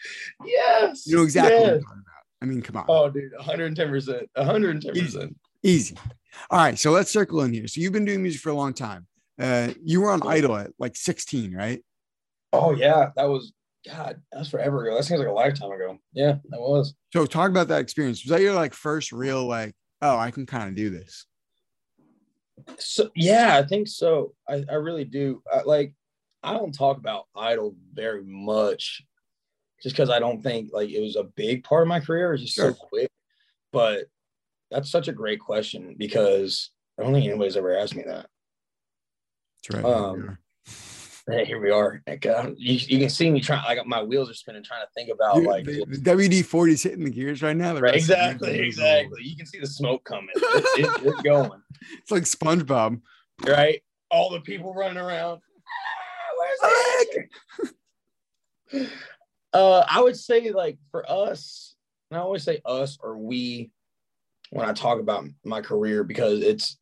[0.46, 1.06] Yes.
[1.06, 2.24] You know exactly what I'm talking about.
[2.42, 2.86] I mean, come on.
[2.88, 5.36] Oh, dude, 110 percent, 110 percent.
[5.62, 5.96] Easy.
[6.50, 7.68] All right, so let's circle in here.
[7.68, 9.06] So you've been doing music for a long time.
[9.38, 11.84] Uh, you were on Idol at like 16, right?
[12.54, 13.52] Oh yeah, that was
[13.88, 14.22] God.
[14.32, 14.96] That was forever ago.
[14.96, 15.98] That seems like a lifetime ago.
[16.14, 16.96] Yeah, that was.
[17.14, 18.24] So talk about that experience.
[18.24, 21.26] Was that your like first real like, oh, I can kind of do this?
[22.78, 24.34] So yeah, I think so.
[24.48, 25.42] I, I really do.
[25.52, 25.94] I, like,
[26.44, 29.04] I don't talk about Idol very much,
[29.82, 32.34] just because I don't think like it was a big part of my career.
[32.34, 32.72] It's just Sure.
[32.72, 33.10] so quick.
[33.72, 34.06] But
[34.70, 38.28] that's such a great question because I don't think anybody's ever asked me that.
[39.70, 39.86] That's right.
[39.86, 40.38] Um,
[41.46, 42.02] here we are.
[42.08, 43.64] Like, uh, you, you can see me trying.
[43.64, 45.66] Like my wheels are spinning, trying to think about Dude, like.
[45.66, 47.78] WD 40 is hitting the gears right now.
[47.78, 49.24] Right, exactly, exactly.
[49.24, 50.30] You can see the smoke coming.
[50.36, 51.62] It's, it's, it's going.
[52.00, 53.02] It's like SpongeBob.
[53.46, 53.82] right?
[54.10, 55.42] All the people running around.
[55.68, 57.30] "Ah, where's the
[58.74, 58.90] egg?"
[59.54, 61.76] uh, I would say like for us,
[62.10, 63.72] and I always say us or we
[64.50, 66.78] when I talk about my career because it's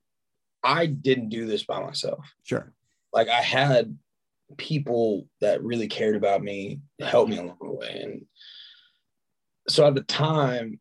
[0.63, 2.25] I didn't do this by myself.
[2.43, 2.73] Sure.
[3.13, 3.97] Like I had
[4.57, 8.25] people that really cared about me helped me along the way, and
[9.67, 10.79] so at the time,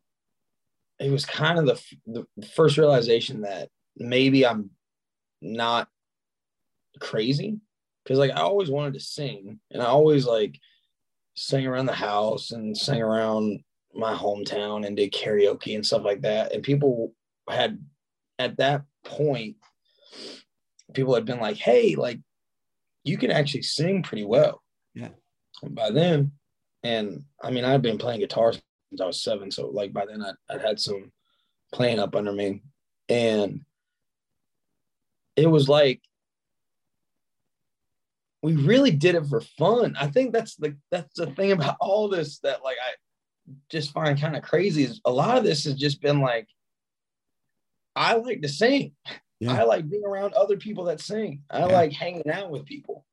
[0.99, 4.71] it was kind of the the first realization that maybe I'm
[5.41, 5.87] not
[6.99, 7.59] crazy
[8.03, 10.59] because like I always wanted to sing and I always like
[11.35, 16.21] sang around the house and sang around my hometown and did karaoke and stuff like
[16.21, 16.53] that.
[16.53, 17.13] And people
[17.49, 17.79] had
[18.37, 19.55] at that point
[20.93, 22.19] people had been like hey like
[23.03, 24.61] you can actually sing pretty well
[24.93, 25.09] Yeah.
[25.63, 26.31] by then
[26.83, 30.21] and I mean I've been playing guitar since I was seven so like by then
[30.23, 31.11] I, I'd had some
[31.73, 32.61] playing up under me
[33.07, 33.61] and
[35.35, 36.01] it was like
[38.41, 39.95] we really did it for fun.
[39.99, 44.19] I think that's the that's the thing about all this that like I just find
[44.19, 46.47] kind of crazy is a lot of this has just been like
[47.95, 48.93] I like to sing.
[49.39, 49.53] Yeah.
[49.53, 51.43] I like being around other people that sing.
[51.49, 51.65] I Yeah.
[51.65, 53.05] like hanging out with people.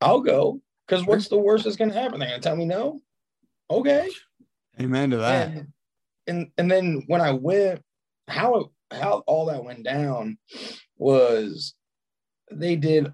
[0.00, 2.18] I'll go because what's the worst that's gonna happen?
[2.20, 3.02] They're gonna tell me no.
[3.70, 4.08] Okay.
[4.80, 5.48] Amen to that.
[5.50, 5.72] And,
[6.26, 7.82] and and then when I went,
[8.28, 10.38] how it, how all that went down
[10.96, 11.74] was
[12.50, 13.12] they did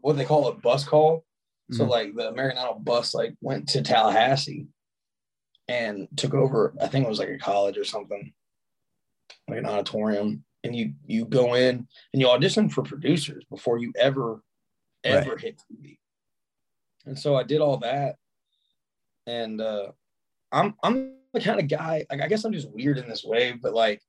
[0.00, 1.24] what they call a bus call.
[1.70, 1.88] So Mhm.
[1.88, 4.66] like the American Idol bus like went to Tallahassee
[5.68, 6.74] and took over.
[6.80, 8.32] I think it was like a college or something,
[9.48, 10.44] like an auditorium.
[10.62, 14.42] And you you go in and you audition for producers before you ever
[15.04, 15.98] ever hit TV.
[17.06, 18.16] And so I did all that,
[19.26, 19.92] and uh,
[20.52, 23.52] I'm I'm the kind of guy like I guess I'm just weird in this way,
[23.52, 24.02] but like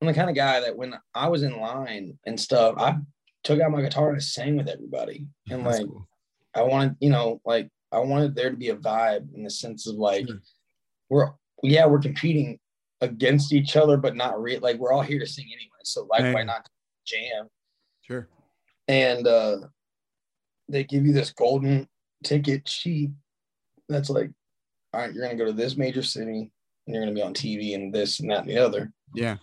[0.00, 2.96] I'm the kind of guy that when I was in line and stuff, I
[3.44, 6.08] took out my guitar and I sang with everybody, and That's like cool.
[6.54, 9.86] I wanted, you know, like I wanted there to be a vibe in the sense
[9.86, 10.40] of like Sure.
[11.10, 11.30] we're
[11.62, 12.58] yeah we're competing
[13.02, 14.60] against each other, but not real.
[14.60, 16.66] Like we're all here to sing anyway, so like why not
[17.04, 17.48] jam?
[18.00, 18.28] Sure.
[18.88, 19.58] And uh,
[20.68, 21.88] they give you this golden
[22.24, 23.10] ticket sheet
[23.88, 24.30] that's like,
[24.94, 26.50] all right, you're gonna go to this major city
[26.86, 28.92] and you're gonna be on TV and this and that and the other.
[29.14, 29.36] Yeah.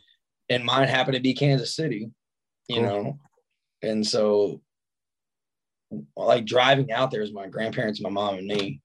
[0.50, 2.10] And mine happened to be Kansas City,
[2.67, 2.84] you Cool.
[2.84, 3.19] know,
[3.84, 4.62] and so
[6.15, 8.82] like driving out there is my grandparents, my mom, and me.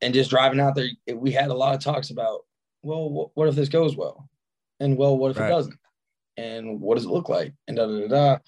[0.00, 2.40] And just driving out there, we had a lot of talks about,
[2.82, 4.28] well, what if this goes well?
[4.80, 5.46] And well, what if Right.
[5.46, 5.74] it doesn't?
[6.36, 7.52] And what does it look like?
[7.68, 8.38] And da da da da.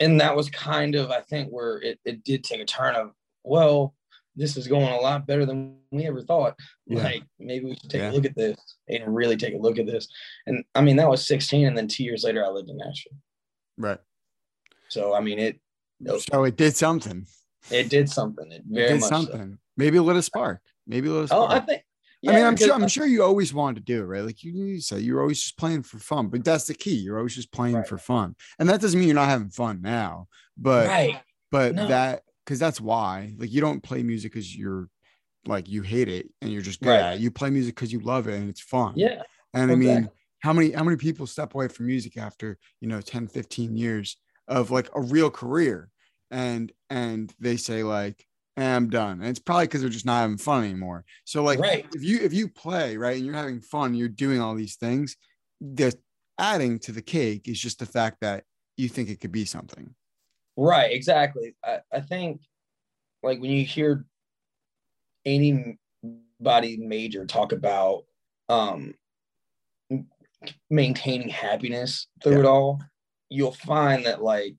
[0.00, 3.12] And that was kind of, I think, where it, it did take a turn of,
[3.44, 3.94] well,
[4.34, 6.54] this is going a lot better than we ever thought.
[6.86, 7.02] Yeah.
[7.02, 8.10] Like maybe we should take Yeah.
[8.10, 10.08] a look at this and really take a look at this.
[10.46, 11.66] And I mean, that was 16.
[11.66, 13.16] And then two years later, I lived in Nashville.
[13.78, 13.98] Right.
[14.88, 15.58] So, I mean, it.
[16.30, 17.26] So it did something.
[17.70, 18.52] It did something.
[18.52, 19.52] It very it did much something.
[19.52, 19.58] So.
[19.78, 20.60] Maybe a little spark.
[20.86, 21.46] Maybe a little Oh.
[21.46, 21.82] I think.
[22.26, 22.72] I mean, I'm sure.
[22.74, 24.22] I'm sure you always wanted to do it, right?
[24.24, 26.28] Like you, you said, you're always just playing for fun.
[26.28, 26.94] But that's the key.
[26.96, 27.86] You're always just playing Right.
[27.86, 30.28] for fun, and that doesn't mean you're not having fun now.
[30.56, 31.20] But right.
[31.50, 31.86] but No.
[31.88, 33.34] that because that's why.
[33.38, 34.88] Like you don't play music because you're
[35.46, 37.00] like you hate it and you're just good Right.
[37.00, 37.20] at it.
[37.20, 38.94] You play music because you love it and it's fun.
[38.96, 39.22] Yeah.
[39.54, 40.08] And I mean,
[40.40, 44.16] how many how many people step away from music after you know 10, 15 years
[44.48, 45.90] of like a real career,
[46.30, 48.24] and and they say like.
[48.56, 49.20] "Eh, I'm done.
[49.20, 51.04] And it's probably because they're just not having fun anymore.
[51.24, 51.86] So like right.
[51.94, 55.16] if you if you play right and you're having fun you're doing all these things
[55.60, 55.92] the
[56.38, 58.44] adding to the cake is just the fact that
[58.76, 59.94] you think it could be something
[60.58, 61.54] Right, exactly.
[61.62, 62.40] I, I think
[63.22, 64.06] like when you hear
[65.26, 65.76] anybody
[66.78, 68.04] major talk about
[68.48, 68.94] um
[70.70, 72.38] maintaining happiness through Yeah.
[72.40, 72.82] it all,
[73.28, 74.56] you'll find that like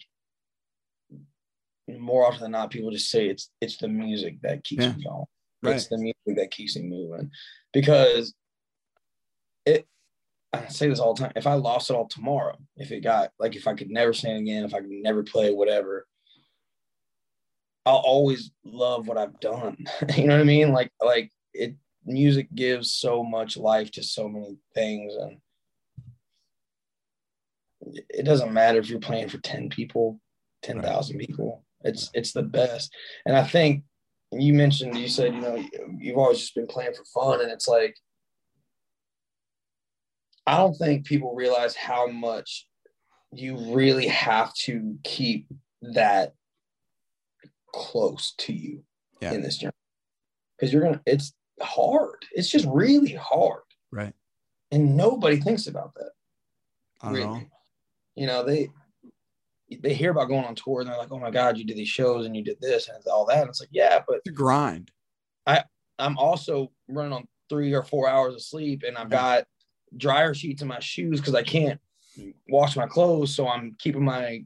[1.88, 4.94] more often than not, people just say it's it's the music that keeps Yeah.
[4.94, 5.26] me going.
[5.64, 7.32] right It's the music that keeps me moving.
[7.74, 8.34] Because
[9.66, 9.88] it
[10.54, 11.34] I say this all the time.
[11.36, 14.38] If I lost it all tomorrow, if it got like if I could never sing
[14.38, 16.08] again, if I could never play, whatever,
[17.86, 19.78] I'll always love what I've done.
[20.16, 20.74] you know what I mean?
[20.74, 25.40] Like like it music gives so much life to so many things and
[28.10, 30.20] it doesn't matter if you're playing for 10 people,
[30.64, 31.64] 10,000 people.
[31.84, 32.94] It's it's the best.
[33.26, 33.84] And I think
[34.32, 35.64] you mentioned you said, you know,
[36.00, 37.96] you've always just been playing for fun and it's like
[40.46, 42.68] I don't think people realize how much
[43.34, 45.48] you really have to keep
[45.82, 46.34] that
[47.74, 48.84] close to you
[49.22, 49.34] Yeah.
[49.34, 49.74] in this journey.
[50.58, 52.26] Because you're gonna it's hard.
[52.32, 53.62] It's just really hard.
[53.92, 54.14] right
[54.72, 56.12] And nobody thinks about that.
[57.02, 57.42] i don't know
[58.16, 58.70] You know, they
[59.82, 61.90] they hear about going on tour and they're like, oh my God, you did these
[61.90, 63.42] shows and you did this and all that.
[63.42, 64.92] And it's like, yeah, but a grind
[65.46, 65.64] I
[66.00, 69.46] I'm also running on three or four hours of sleep and I've got
[69.96, 71.80] dryer sheets in my shoes because I can't
[72.50, 73.36] wash my clothes.
[73.36, 74.44] So I'm keeping my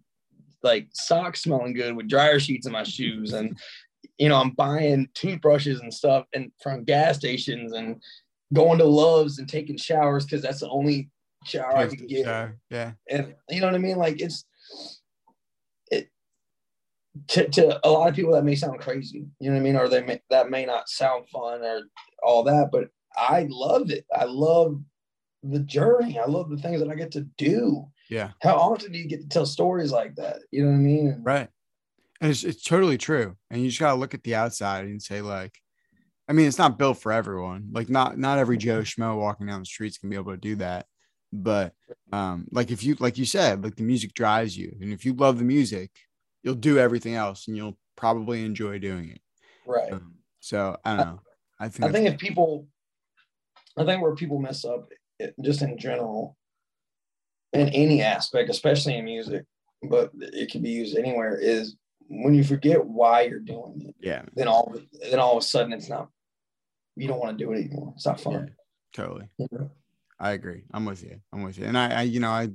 [0.64, 3.34] like socks smelling good with dryer sheets in my shoes.
[3.34, 3.58] And
[4.18, 8.02] you know, I'm buying toothbrushes and stuff and from gas stations and
[8.54, 11.10] going to Love's and taking showers because that's the only
[11.46, 13.98] shower I can get So, yeah and you know what I mean?
[13.98, 15.01] Like it's it
[17.30, 19.76] to, to a lot of people that may sound crazy, you know what I mean,
[19.76, 21.82] or they may that may not sound fun or
[22.24, 24.06] all that, but I love it.
[24.16, 24.82] I love
[25.44, 26.20] the journey.
[26.20, 27.88] I love the things that I get to do.
[28.10, 30.38] yeah How often do you get to tell stories like that?
[30.52, 31.22] You know what I mean?
[31.24, 31.50] Right
[32.22, 35.22] and it's, it's totally true and you just gotta look at the outside and say
[35.22, 35.58] like
[36.30, 39.60] i mean it's not built for everyone like not not every joe schmo walking down
[39.60, 40.86] the streets can be able to do that
[41.34, 41.74] but
[42.14, 45.14] um like if you like you said like the music drives you and if you
[45.14, 45.90] love the music
[46.44, 49.22] you'll do everything else and you'll probably enjoy doing it
[49.66, 49.94] Right.
[49.94, 51.22] Um, so i don't know
[51.60, 52.68] i think, I think if people,
[53.78, 56.36] I think where people mess up, it, just in general,
[57.54, 59.46] in any aspect, especially in music,
[59.84, 61.76] but it can be used anywhere, is
[62.08, 63.96] when you forget why you're doing it.
[64.00, 64.76] yeah Then all,
[65.10, 66.10] then all of a sudden, it's not.
[66.96, 67.94] You don't want to do it anymore.
[67.96, 68.52] It's not fun.
[68.94, 69.72] totally you know?
[70.20, 70.64] I agree.
[70.74, 71.20] I'm with you.
[71.32, 71.66] I'm with you.
[71.66, 72.50] And I, I, you know, I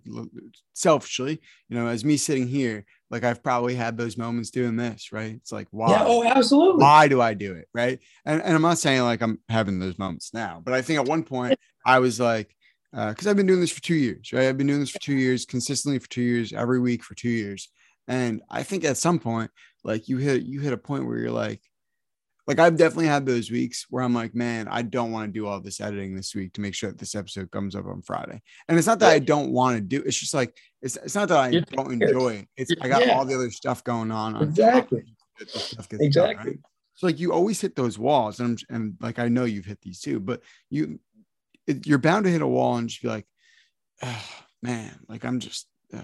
[0.72, 5.12] selfishly, you know, as me sitting here, like I've probably had those moments doing this,
[5.12, 5.34] right?
[5.34, 5.90] It's like, why?
[5.90, 6.04] Yeah.
[6.06, 6.82] Oh, absolutely.
[6.82, 7.68] why do I do it?
[7.72, 8.00] Right.
[8.24, 11.06] And, and I'm not saying like I'm having those moments now, but I think at
[11.06, 12.54] one point I was like,
[12.92, 14.48] uh, because I've been doing this for two years, right?
[14.48, 17.28] I've been doing this for two years, consistently for two years, every week for two
[17.28, 17.68] years.
[18.08, 19.50] And I think at some point,
[19.84, 21.60] like you hit you hit a point where you're like,
[22.46, 25.46] like I've definitely had those weeks where I'm like, man, I don't want to do
[25.46, 28.40] all this editing this week to make sure that this episode comes up on Friday.
[28.68, 31.28] And it's not that I don't want to do it's just like it's it's not
[31.28, 32.48] that I don't enjoy it.
[32.56, 33.14] It's I got Yeah.
[33.14, 34.37] all the other stuff going on.
[34.37, 35.04] on Exactly.
[35.38, 36.00] gets done, right?
[36.00, 36.59] Exactly.
[36.94, 39.82] So like you always hit those walls, and I'm, and like I know you've hit
[39.82, 40.98] these too, but you
[41.66, 43.26] it, you're bound to hit a wall and just be like,
[44.02, 44.24] oh,
[44.62, 46.00] man, like I'm just uh,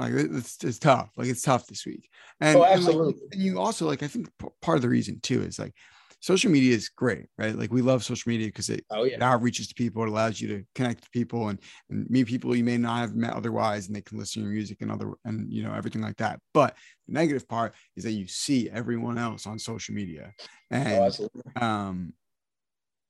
[0.00, 1.10] like it's it's tough.
[1.16, 2.08] Like it's tough this week.
[2.40, 3.28] And, Oh, and, like, absolutely.
[3.32, 4.28] and you also like I think
[4.62, 5.74] part of the reason too is like
[6.20, 7.56] social media is great, right?
[7.56, 9.18] Like we love social media because it Oh it yeah.
[9.20, 10.02] outreaches to people.
[10.02, 11.58] It allows you to connect to people and,
[11.88, 14.54] and meet people you may not have met otherwise, and they can listen to your
[14.54, 16.40] music and other and you know everything like that.
[16.52, 20.32] But the negative part is that you see everyone else on social media,
[20.70, 21.42] Oh, and absolutely.
[21.60, 22.12] um,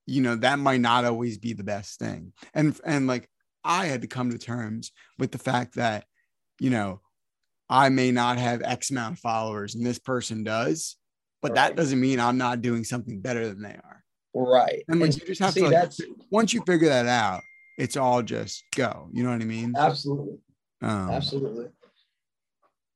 [0.06, 2.32] you know that might not always be the best thing.
[2.54, 3.28] And and like
[3.64, 6.04] I had to come to terms with the fact that
[6.60, 7.00] you know
[7.68, 10.96] I may not have X amount of followers, and this person does,
[11.42, 14.04] but that doesn't mean I'm not doing something better than they are.
[14.34, 14.84] Right.
[14.88, 17.42] And like And you just have see, to like, that's once you figure that out,
[17.78, 19.08] it's all just go.
[19.12, 19.74] You know what I mean?
[19.76, 20.38] absolutely,
[20.82, 21.66] Um, absolutely.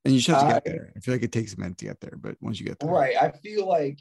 [0.05, 0.93] And you just have to get I- there.
[0.97, 2.91] I feel like it takes a minute to get there, but once you get there,
[2.91, 3.17] Right.
[3.21, 3.99] I feel like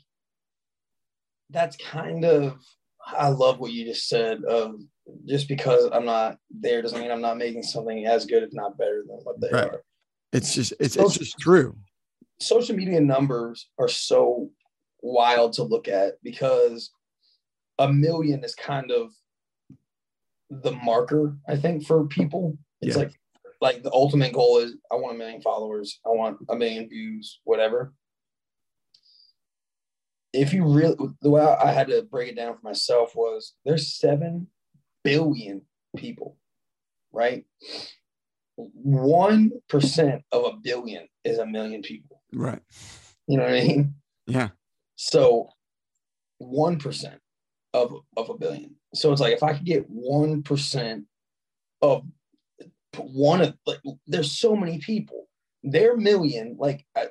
[1.50, 2.58] that's kind of
[3.06, 4.76] I love what you just said of
[5.26, 8.78] just because I'm not there doesn't mean I'm not making something as good, if not
[8.78, 9.70] better than what they Right.
[9.72, 9.84] are.
[10.32, 11.78] it's just it's, So- it's just true.
[12.40, 14.50] Social media numbers are so
[15.02, 16.92] wild to look at because
[17.80, 19.12] a million is kind of
[20.50, 22.58] the marker, I think, for people.
[22.82, 23.04] It's Yeah.
[23.04, 23.14] like
[23.62, 27.40] like the ultimate goal is I want a million followers, I want a million views,
[27.46, 27.94] whatever.
[30.34, 33.96] If you really the way I had to break it down for myself was there's
[33.98, 34.48] seven
[35.04, 35.62] billion
[35.98, 36.38] people,
[37.12, 37.46] right?
[38.56, 42.22] One percent of a billion is a million people.
[42.34, 42.62] Right.
[43.28, 43.96] You know what I mean?
[44.28, 44.50] Yeah.
[44.96, 45.50] So
[46.38, 47.20] one percent
[47.74, 48.76] of of a billion.
[48.94, 51.06] So it's like if I could get one percent
[51.82, 52.06] of
[52.98, 55.28] one of like, there's so many people.
[55.64, 57.06] Their million, like uh,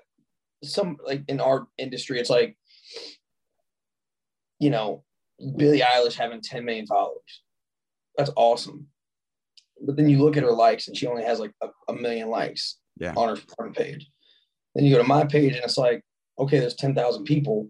[0.62, 2.56] some like in our industry, it's like
[4.58, 5.04] you know
[5.56, 7.42] Billie Eilish having 10 million followers.
[8.16, 8.88] That's awesome.
[9.84, 12.28] But then you look at her likes, and she only has like a, a million
[12.28, 13.14] likes Yeah.
[13.16, 14.08] on her front page.
[14.74, 16.02] Then you go to my page, and it's like,
[16.38, 17.68] okay, there's 10,000 people,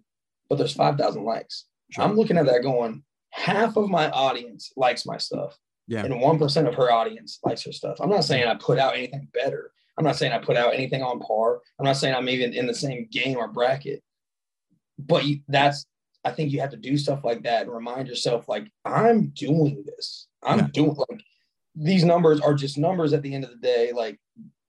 [0.49, 1.67] but there's 5,000 likes.
[1.91, 2.05] Sure.
[2.05, 5.57] I'm looking at that going, half of my audience likes my stuff,
[5.89, 6.05] Yeah.
[6.05, 7.99] and 1% of her audience likes her stuff.
[8.01, 9.73] I'm not saying I put out anything better.
[9.99, 11.61] I'm not saying I put out anything on par.
[11.79, 14.03] I'm not saying I'm even in the same game or bracket.
[14.99, 15.85] But that's,
[16.25, 19.85] I think you have to do stuff like that and remind yourself, like, I'm doing
[19.87, 20.29] this.
[20.43, 20.69] I'm Yeah.
[20.73, 21.23] doing, like,
[21.75, 23.93] these numbers are just numbers at the end of the day.
[23.93, 24.21] Like,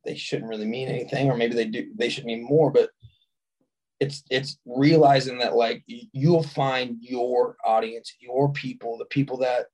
[0.06, 2.89] they shouldn't really mean anything, or maybe they do, they should mean more, but
[4.00, 9.68] it's it's realizing that like you'll find your audience, your people, the people that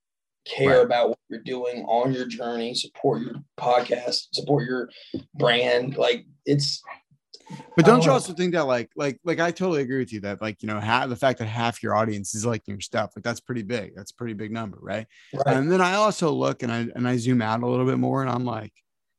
[0.45, 0.85] care Right.
[0.85, 4.89] about what you're doing on your journey, support your podcast, support your
[5.33, 5.97] brand.
[5.97, 6.83] Like it's
[7.75, 8.13] But don't you Oh.
[8.13, 10.79] also think that like like like I totally agree with you that like you know
[10.79, 13.95] half the fact that half your audience is liking your stuff like that's pretty big
[13.95, 15.07] that's a pretty big number right?
[15.33, 15.55] right.
[15.55, 18.21] and then I also look and I and I zoom out a little bit more
[18.21, 18.73] and I'm like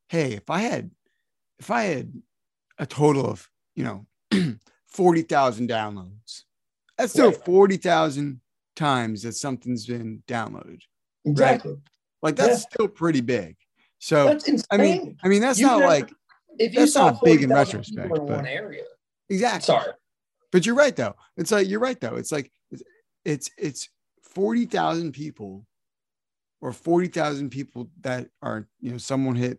[0.09, 0.90] hey if I had
[1.59, 2.12] if I had
[2.79, 4.07] a total of you know
[4.87, 6.43] forty thousand downloads
[6.97, 7.45] that's still Right.
[7.45, 8.40] forty thousand
[8.77, 10.83] times that something's been downloaded
[11.25, 11.77] exactly.
[12.23, 12.69] like that's Yeah.
[12.73, 13.57] still pretty big
[13.99, 14.38] so.
[14.71, 16.12] I mean I mean that's You not could- like
[16.61, 18.85] if you that's saw not big in retrospect, in but- one area,
[19.29, 19.92] exactly sorry,
[20.53, 21.16] But you're right though.
[21.37, 22.16] It's like you're right though.
[22.16, 22.83] It's like it's
[23.25, 23.88] it's, it's
[24.23, 25.66] forty thousand people,
[26.61, 29.59] or forty thousand people that are you know someone hit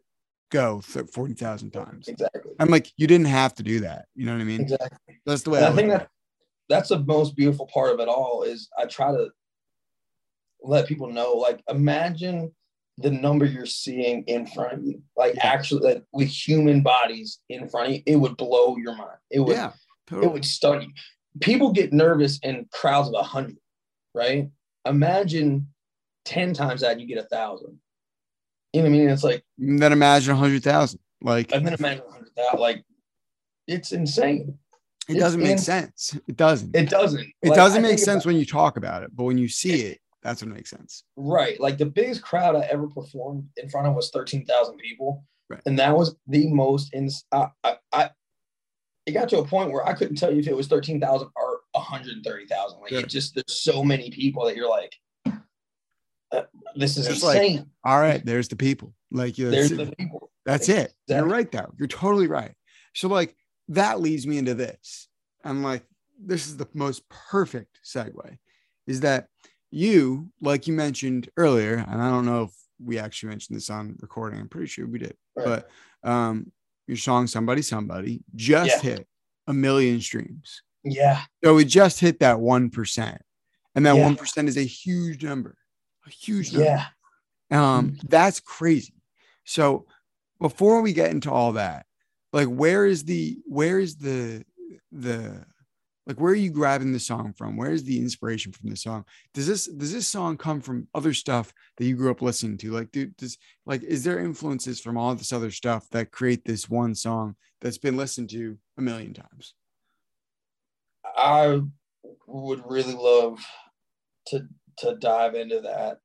[0.52, 2.08] go forty thousand times.
[2.08, 4.06] exactly, I'm like you didn't have to do that.
[4.16, 4.62] You know what I mean?
[4.62, 5.22] exactly.
[5.26, 6.10] That's the way I, I think that
[6.70, 9.30] that's the most beautiful part of it all is I try to
[10.64, 12.54] let people know, like, imagine
[13.02, 15.48] the number you're seeing in front of you, like Yeah.
[15.48, 19.18] actually like with human bodies in front of you, it would blow your mind.
[19.30, 19.40] It it.
[19.42, 19.72] would Yeah,
[20.12, 20.90] it would stun you.
[21.40, 23.58] People get nervous in crowds of a hundred,
[24.14, 24.50] right?
[24.86, 25.68] Imagine
[26.26, 27.80] 10 times that and you get a thousand.
[28.74, 29.10] You know what I mean?
[29.10, 31.00] It's like, then imagine a hundred thousand.
[31.22, 32.60] Like and then imagine a hundred thousand.
[32.60, 32.84] Like,
[33.68, 34.58] it's insane.
[35.08, 36.18] it it's doesn't make sense.
[36.28, 36.76] It doesn't.
[36.76, 37.28] It, It doesn't.
[37.44, 40.42] Like, doesn't make sense when you talk about it, but when you see it, that's
[40.42, 41.04] what makes sense.
[41.16, 41.60] Right.
[41.60, 45.26] Like the biggest crowd I ever performed in front of was 13,000 people.
[45.50, 45.62] Right.
[45.66, 48.10] And that was the most in I, I, I
[49.06, 51.60] it got to a point where I couldn't tell you if it was 13,000 or
[51.72, 52.80] 130,000.
[52.80, 53.00] Like Yeah.
[53.00, 54.96] it just there's so many people that you're like
[56.32, 56.44] uh,
[56.76, 57.60] this is Just like.
[57.84, 58.94] All right, there's the people.
[59.12, 60.32] Like you know, there's the people.
[60.46, 60.94] That's it.
[61.08, 61.74] You're right though.
[61.78, 62.54] You're totally right.
[62.96, 63.36] So like
[63.70, 65.08] that leads me into this.
[65.44, 65.84] I'm like,
[66.24, 68.38] this is the most perfect segue.
[68.88, 69.28] Is that
[69.72, 72.52] you, like you mentioned earlier, and I don't know if
[72.84, 74.40] we actually mentioned this on recording.
[74.40, 75.46] I'm pretty sure we did, Right.
[76.04, 76.52] but um
[76.88, 78.92] your song Somebody Somebody just Yeah.
[78.92, 79.08] hit
[79.48, 80.62] a million streams.
[80.84, 81.24] Yeah.
[81.44, 83.22] So it just hit that one percent.
[83.76, 84.04] And that Yeah.
[84.04, 85.58] one is a huge number.
[86.06, 86.66] A huge number.
[86.66, 86.86] Yeah.
[87.52, 88.94] Um, that's crazy.
[89.46, 89.86] So
[90.40, 91.86] before we get into all that,
[92.34, 94.44] like where is the where is the
[94.92, 95.46] the
[96.12, 97.56] like where are you grabbing the song from?
[97.56, 99.06] Where is the inspiration from the song?
[99.34, 102.72] Does this does this song come from other stuff that you grew up listening to?
[102.72, 106.70] Like, dude, does like is there influences from all this other stuff that create this
[106.70, 109.54] one song that's been listened to a million times?
[111.16, 111.62] I
[112.28, 113.40] would really love
[114.28, 114.42] to
[114.80, 116.00] to dive into that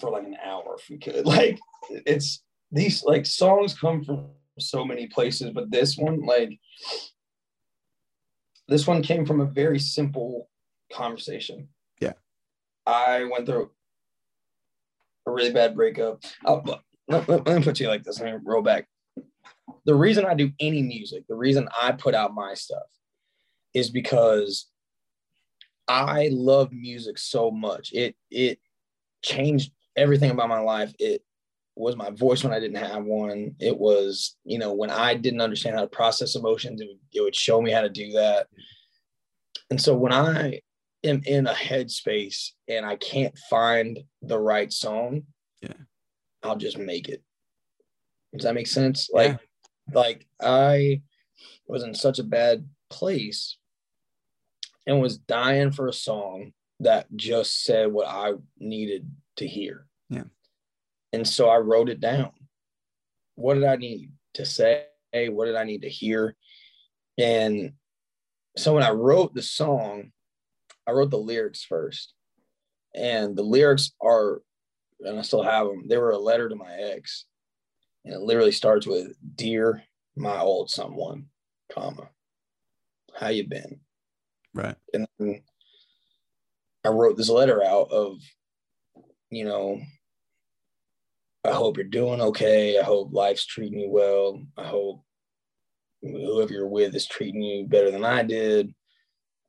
[0.00, 1.24] for like an hour if we could.
[1.26, 1.58] Like
[2.06, 4.28] it's these like songs come from
[4.60, 6.56] so many places, but this one, like
[8.70, 10.48] this one came from a very simple
[10.92, 11.68] conversation.
[12.00, 12.12] Yeah.
[12.86, 13.70] I went through
[15.26, 16.22] a really bad breakup.
[16.46, 18.20] Oh, I'll, let, let- let me put you like this.
[18.20, 18.86] Let me roll back.
[19.84, 22.86] the reason I do any music, the reason I put out my stuff
[23.74, 24.68] is because
[25.88, 27.90] I love music so much.
[27.92, 28.58] It it
[29.22, 30.94] changed everything about my life.
[31.00, 31.22] It
[31.80, 33.54] was my voice when I didn't have one.
[33.58, 37.20] It was, you know, when I didn't understand how to process emotions, it would, it
[37.22, 38.46] would show me how to do that.
[39.70, 40.60] And so when I
[41.04, 45.22] am in a headspace and I can't find the right song,
[45.62, 45.74] Yeah.
[46.42, 47.22] I'll just make it.
[48.32, 49.10] Does that make sense?
[49.12, 49.38] Like,
[49.92, 51.02] like I
[51.66, 53.56] was in such a bad place
[54.86, 59.86] and was dying for a song that just said what I needed to hear.
[60.08, 60.24] Yeah.
[61.12, 62.30] And so I wrote it down.
[63.34, 64.84] What did I need to say?
[65.12, 66.36] What did I need to hear?
[67.18, 67.72] And
[68.56, 70.12] so when I wrote the song,
[70.86, 72.14] I wrote the lyrics first.
[72.94, 74.42] And the lyrics are,
[75.00, 77.24] and I still have them, they were a letter to my ex.
[78.04, 79.82] And it literally starts with Dear
[80.16, 81.26] my old someone,
[81.72, 82.08] comma,
[83.14, 83.80] how you been?
[84.52, 84.74] Right.
[84.92, 85.42] and then
[86.84, 88.16] I wrote this letter out of,
[89.30, 89.80] you know,
[91.44, 92.78] I hope you're doing okay.
[92.78, 94.42] I hope life's treating you well.
[94.56, 95.02] I hope
[96.02, 98.74] whoever you're with is treating you better than I did.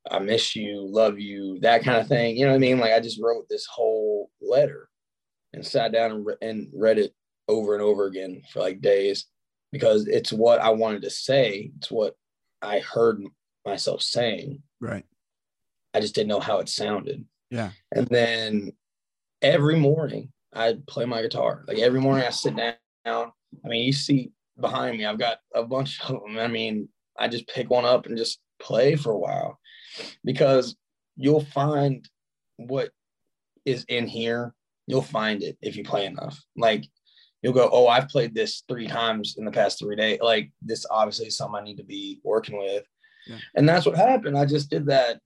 [0.09, 2.35] I miss you, love you, that kind of thing.
[2.35, 2.79] You know what I mean?
[2.79, 4.89] Like I just wrote this whole letter
[5.53, 7.13] and sat down and, re- and read it
[7.47, 9.25] over and over again for like days
[9.71, 11.71] because it's what I wanted to say.
[11.77, 12.15] It's what
[12.61, 13.21] I heard
[13.65, 14.63] myself saying.
[14.79, 15.05] Right.
[15.93, 17.25] I just didn't know how it sounded.
[17.49, 17.71] Yeah.
[17.91, 18.71] And then
[19.41, 21.63] every morning I'd play my guitar.
[21.67, 22.75] Like every morning I sit down.
[23.05, 26.37] I mean, you see behind me, I've got a bunch of them.
[26.37, 29.59] I mean, I just pick one up and just play for a while
[30.23, 30.75] because
[31.15, 32.07] you'll find
[32.57, 32.91] what
[33.65, 34.53] is in here.
[34.87, 36.41] You'll find it if you play enough.
[36.55, 36.85] Like
[37.41, 40.19] you'll go, oh, I've played this three times in the past three days.
[40.21, 42.83] Like this obviously is something I need to be working with.
[43.27, 43.37] Yeah.
[43.55, 44.37] And that's what happened.
[44.37, 45.19] I just did that,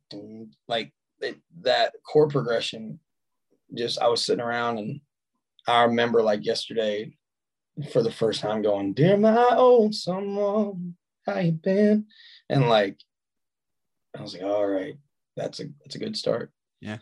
[0.67, 2.99] like it, that chord progression.
[3.73, 5.01] Just I was sitting around and
[5.68, 7.16] I remember like yesterday
[7.91, 10.95] for the first time going, Dear my old someone,
[11.26, 12.05] how you been?
[12.49, 12.97] And like
[14.18, 14.95] I was like, all right,
[15.36, 16.51] that's a that's a good start.
[16.82, 16.97] Yeah.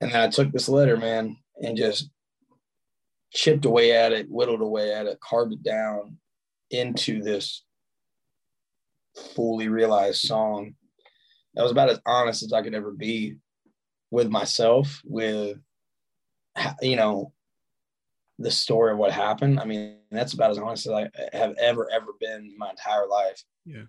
[0.00, 2.10] And then I took this letter, man, and just
[3.32, 6.18] chipped away at it, whittled away at it, carved it down
[6.70, 7.64] into this
[9.34, 10.74] fully realized song.
[11.54, 13.36] That was about as honest as I could ever be
[14.10, 15.58] with myself, with
[16.82, 17.32] you know,
[18.38, 19.60] the story of what happened.
[19.60, 23.42] I mean, that's about as honest as I have ever, ever been my entire life.
[23.64, 23.84] Yeah.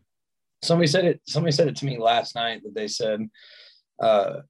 [0.61, 3.27] Somebody said it, somebody said it to me last night that they said,
[3.99, 4.41] uh,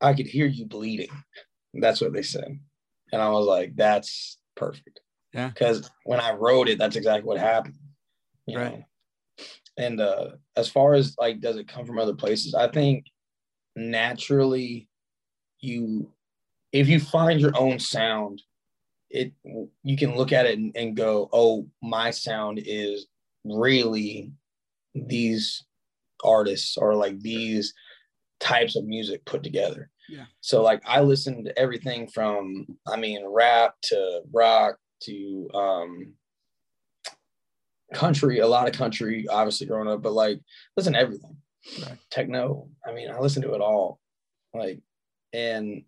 [0.00, 1.08] I could hear you bleeding.
[1.74, 2.58] That's what they said.
[3.12, 5.00] And I was like, that's perfect.
[5.32, 5.48] Yeah.
[5.48, 7.76] Because when I wrote it, that's exactly what happened.
[8.46, 8.72] You Right.
[8.78, 8.84] know?
[9.78, 12.54] And uh, as far as like, does it come from other places?
[12.54, 13.06] I think
[13.74, 14.88] naturally
[15.60, 16.12] you,
[16.72, 18.42] if you find your own sound,
[19.16, 19.32] it
[19.82, 23.06] you can look at it and, and go, oh, my sound is
[23.44, 24.32] really
[24.94, 25.64] these
[26.24, 27.74] artists or like these
[28.40, 29.90] types of music put together.
[30.08, 30.26] Yeah.
[30.40, 36.12] So like I listen to everything from I mean rap to rock to um
[37.94, 40.40] country, a lot of country obviously growing up, but like
[40.76, 41.36] listen to everything.
[41.82, 41.98] Right.
[42.10, 42.68] Techno.
[42.86, 44.00] I mean, I listen to it all.
[44.54, 44.80] Like
[45.32, 45.82] and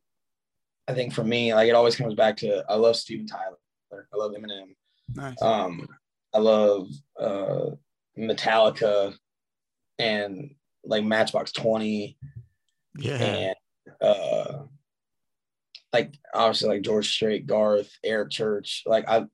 [0.88, 3.58] I think for me, like it always comes back to I love Steven Tyler.
[3.92, 4.74] I love Eminem.
[5.14, 5.40] Nice.
[5.42, 5.86] Um,
[6.34, 6.88] I love
[7.20, 7.70] uh,
[8.18, 9.14] Metallica
[9.98, 12.16] and like Matchbox 20
[12.98, 13.14] yeah.
[13.16, 13.54] and
[14.00, 14.62] uh,
[15.92, 18.82] like obviously like George Strait, Garth, Eric Church.
[18.86, 19.26] Like I,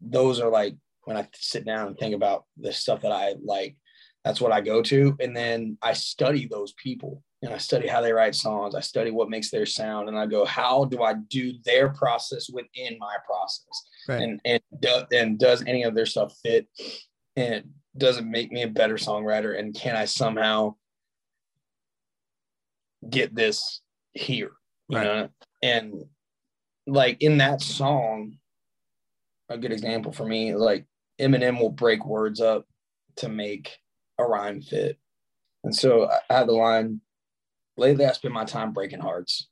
[0.00, 3.76] those are like when I sit down and think about the stuff that I like,
[4.24, 5.16] that's what I go to.
[5.20, 8.74] And then I study those people and I study how they write songs.
[8.74, 12.48] I study what makes their sound, and I go, how do I do their process
[12.50, 13.86] within my process?
[14.08, 14.22] Right.
[14.22, 16.66] And and do, and does any of their stuff fit?
[17.36, 17.64] And
[17.96, 19.58] does it make me a better songwriter?
[19.58, 20.74] And can I somehow
[23.08, 23.80] get this
[24.12, 24.52] here?
[24.88, 25.04] You Right.
[25.04, 25.28] know,
[25.62, 26.04] and
[26.86, 28.38] like in that song,
[29.48, 30.86] a good example for me is like
[31.20, 32.66] Eminem will break words up
[33.16, 33.78] to make
[34.18, 34.98] a rhyme fit.
[35.64, 37.00] And so I had the line,
[37.76, 39.48] lately I spend my time breaking hearts.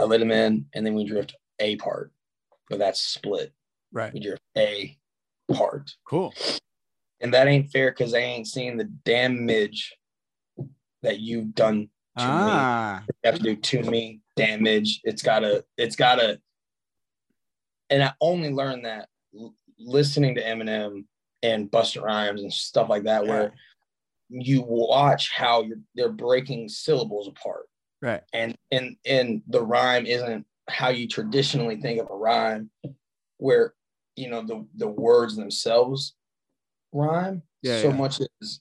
[0.00, 2.12] I let him in and then we drift a part,
[2.68, 3.52] but that's split.
[3.92, 4.12] right.
[4.12, 4.96] We drift a
[5.52, 5.94] part.
[6.04, 6.34] Cool.
[7.20, 9.94] And that ain't fair because they ain't seen the damage
[11.02, 12.28] that you've done to me.
[12.28, 13.04] Ah.
[13.06, 15.00] You have to do to me damage.
[15.04, 16.40] It's gotta, it's gotta,
[17.90, 19.08] and I only learned that
[19.78, 21.04] listening to Eminem
[21.42, 23.30] and Busta Rhymes and stuff like that, Yeah.
[23.30, 23.52] where
[24.32, 27.68] you watch how you're, they're breaking syllables apart,
[28.00, 28.22] Right.
[28.32, 32.70] and and and the rhyme isn't how you traditionally think of a rhyme,
[33.38, 33.74] where
[34.16, 36.14] you know the the words themselves
[36.92, 37.96] rhyme Yeah, so yeah.
[37.96, 38.60] much as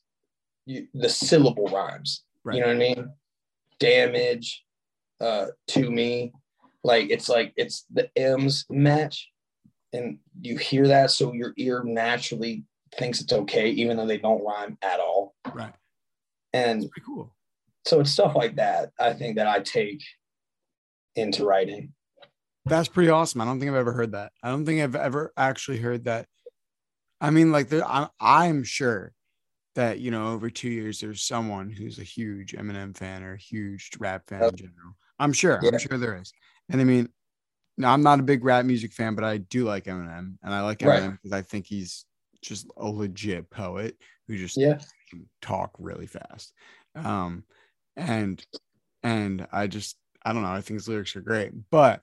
[0.66, 2.24] you, the syllable rhymes.
[2.44, 2.56] Right.
[2.56, 3.10] You know what I mean?
[3.80, 4.64] Damage,
[5.20, 6.34] uh, to me,
[6.84, 9.30] like it's like it's the M's match,
[9.94, 12.64] and you hear that, so your ear naturally
[12.98, 15.36] thinks it's okay, even though they don't rhyme at all.
[15.54, 15.74] Right.
[16.54, 17.34] And Pretty cool.
[17.86, 18.92] so it's stuff like that.
[19.00, 20.02] I think that I take
[21.16, 21.94] into writing.
[22.66, 23.42] That's pretty awesome.
[23.42, 24.32] I don't think I've ever heard that.
[24.44, 26.28] I don't think I've ever actually heard that.
[27.20, 29.14] I mean, like, there, I'm, I'm sure
[29.76, 33.38] that you know, over two years, there's someone who's a huge Eminem fan or a
[33.38, 34.96] huge rap fan in general.
[35.18, 35.60] I'm sure.
[35.66, 36.34] I'm sure there is.
[36.70, 37.10] And I mean,
[37.78, 40.62] no, I'm not a big rap music fan, but I do like Eminem, and I
[40.62, 41.02] like Right.
[41.02, 42.06] Eminem because I think he's
[42.42, 44.80] just a legit poet who just Yeah.
[45.42, 46.54] talk really fast.
[46.96, 47.44] Um,
[47.96, 48.46] and
[49.04, 50.50] and I just I don't know.
[50.50, 52.02] I think his lyrics are great, but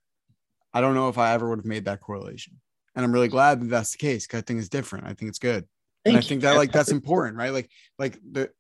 [0.73, 2.61] I don't know if I ever would have made that correlation.
[2.95, 5.07] And I'm really glad that that's the case because I think it's different.
[5.07, 5.67] I think it's good,
[6.05, 6.49] and I think you.
[6.49, 7.53] that like that's important, right?
[7.53, 8.51] Like like the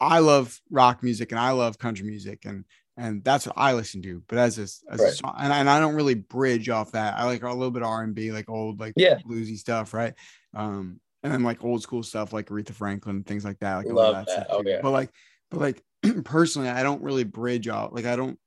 [0.00, 2.64] I love rock music and I love country music and
[2.96, 4.22] and that's what I listen to.
[4.26, 7.18] But as a, as a song, and, I, and I don't really bridge off that.
[7.18, 9.18] I like a little bit R and B, like old like Yeah.
[9.18, 10.14] bluesy stuff, right?
[10.54, 13.76] Um, and then like old school stuff like Aretha Franklin and things like that.
[13.76, 14.46] Like Love that that.
[14.50, 14.80] Oh, yeah.
[14.82, 15.10] But like,
[15.50, 15.82] but like
[16.24, 17.92] personally, I don't really bridge out.
[17.94, 18.38] Like I don't.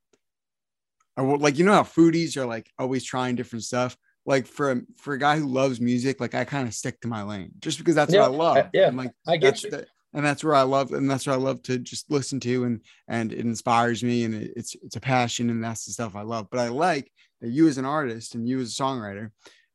[1.18, 3.98] I would like you know how foodies are like always trying different stuff.
[4.26, 7.08] Like for a, for a guy who loves music, like I kind of stick to
[7.08, 8.58] my lane just because that's Yeah, what I love.
[8.58, 9.72] I- yeah, And, like I get you.
[9.72, 12.64] the, and that's where I love and that's what I love to just listen to
[12.64, 16.16] and and it inspires me and it, it's it's a passion and that's the stuff
[16.16, 16.48] I love.
[16.50, 19.32] But I like that you as an artist and you as a songwriter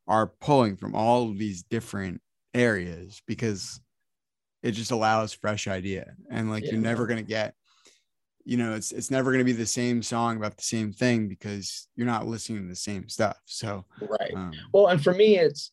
[0.06, 2.20] are pulling from all of these different
[2.52, 3.80] areas because
[4.62, 7.54] it just allows fresh idea and like you're never gonna get
[8.44, 11.88] you know it's it's never gonna be the same song about the same thing because
[11.96, 13.38] you're not listening to the same stuff.
[13.46, 14.34] So Right.
[14.34, 15.72] um, Well, and for me, it's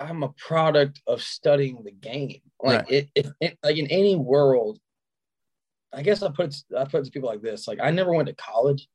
[0.00, 2.40] I'm a product of studying the game.
[2.62, 2.90] Like Right.
[2.90, 4.78] it, it, it, like in any world,
[5.92, 7.68] I guess I put I put it to people like this.
[7.68, 8.88] Like I never went to college,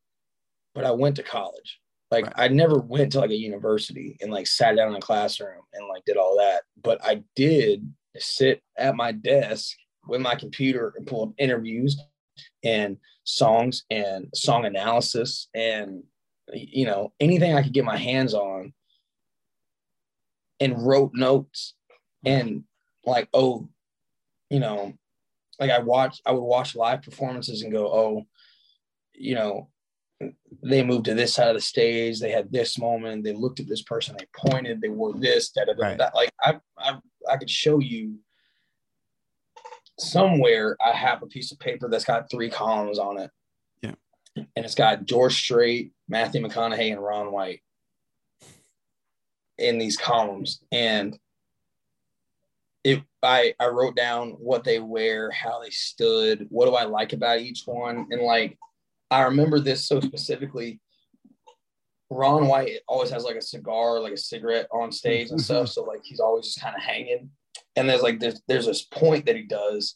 [0.74, 1.80] but I went to college.
[2.12, 2.34] Like Right.
[2.38, 5.88] I never went to like a university and like sat down in a classroom and
[5.88, 6.64] like did all that.
[6.82, 9.76] But I did sit at my desk
[10.08, 12.00] with my computer and pull up interviews
[12.64, 16.04] and songs and song analysis and
[16.54, 18.74] you know anything I could get my hands on
[20.60, 21.74] and wrote notes
[22.26, 22.64] and
[23.06, 23.68] like oh
[24.50, 24.94] you know
[25.60, 28.24] like i watched i would watch live performances and go oh
[29.14, 29.70] you know
[30.64, 32.22] they moved to this side of the stage.
[32.22, 33.26] They had this moment.
[33.26, 34.16] They looked at this person.
[34.18, 34.80] They pointed.
[34.80, 36.00] They wore this da, da, da, Right.
[36.16, 36.98] like I, I
[37.30, 38.16] i could show you
[40.00, 43.32] somewhere i have a piece of paper that's got three columns on it.
[43.82, 43.94] Yeah.
[44.36, 47.62] and it's got george strait matthew mcconaughey and ron white
[49.58, 51.18] in these columns and
[52.86, 57.14] it I I wrote down what they wear, how they stood, what do I like
[57.14, 58.58] about each one, and like
[59.12, 60.80] I remember this so specifically.
[62.12, 65.84] Ron White always has like a cigar, like a cigarette on stage and stuff, so
[65.84, 67.32] like he's always just kind of hanging.
[67.76, 69.96] And there's like there's there's this point that he does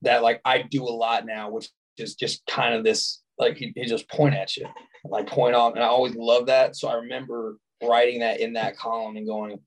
[0.00, 1.68] that like I do a lot now, which
[1.98, 4.66] is just kind of this like he, he just point at you,
[5.04, 6.76] like point off, and I always love that.
[6.76, 9.58] So I remember writing that in that column and going,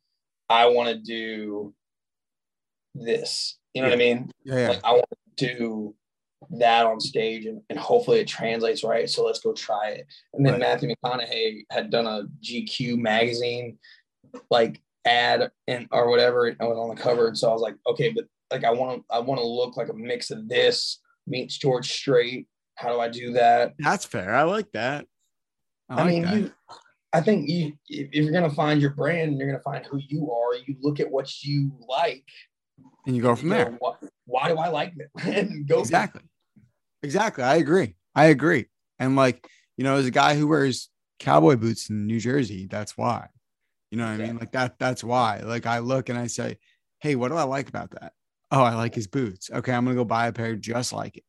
[0.49, 1.73] I want to do
[2.95, 3.57] this.
[3.73, 4.31] You know what I mean?
[4.43, 4.69] yeah, yeah.
[4.69, 5.05] Like I want
[5.37, 5.95] to do
[6.51, 9.09] that on stage and, and hopefully it translates right.
[9.09, 10.07] So let's go try it.
[10.33, 10.61] And then Right.
[10.61, 13.77] Matthew McConaughey had done a GQ magazine
[14.49, 16.47] like ad and or whatever.
[16.47, 17.27] and I was on the cover.
[17.27, 19.77] And so I was like, okay, but like I want to I want to look
[19.77, 22.47] like a mix of this meets George Strait.
[22.75, 23.73] How do I do that?
[23.79, 24.33] That's fair.
[24.33, 25.05] I like that.
[25.89, 26.35] I, I, like mean, that.
[26.35, 26.51] you,
[27.13, 30.31] I think you, if you're gonna find your brand, and you're gonna find who you
[30.31, 30.55] are.
[30.55, 32.25] You look at what you like,
[33.05, 33.71] and you go from you there.
[33.71, 33.93] know, why,
[34.25, 35.09] why do I like them?
[35.23, 36.21] and go Exactly.
[37.03, 37.43] Exactly.
[37.43, 37.95] I agree.
[38.15, 38.65] I agree.
[38.97, 39.47] And like,
[39.77, 40.89] you know, as a guy who wears
[41.19, 43.27] cowboy boots in New Jersey, that's why.
[43.91, 44.37] You know what I mean?
[44.37, 45.39] Like that, that's why.
[45.39, 46.57] Like I look and I say,
[46.99, 48.13] Hey, what do I like about that?
[48.49, 49.51] Oh, I like his boots.
[49.51, 51.23] Okay, I'm gonna go buy a pair just like it.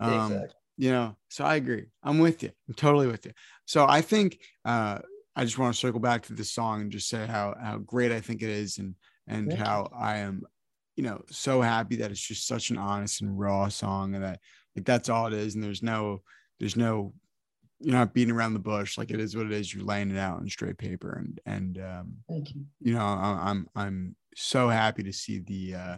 [0.00, 0.56] Um, Exactly.
[0.78, 1.86] you know, so I agree.
[2.02, 2.50] I'm with you.
[2.68, 3.32] I'm totally with you.
[3.66, 5.00] So I think uh
[5.36, 8.12] I just want to circle back to this song and just say how how great
[8.12, 8.94] I think it is and
[9.26, 9.64] and Thank you.
[9.64, 10.42] how I am,
[10.96, 14.40] you know, so happy that it's just such an honest and raw song and that
[14.74, 16.22] like that's all it is and there's no
[16.58, 17.14] there's no
[17.80, 18.98] you're not beating around the bush.
[18.98, 19.72] Like it is what it is.
[19.72, 22.66] You're laying it out on straight paper, and and um, Thank you.
[22.80, 25.96] you know I'm I'm so happy to see the uh,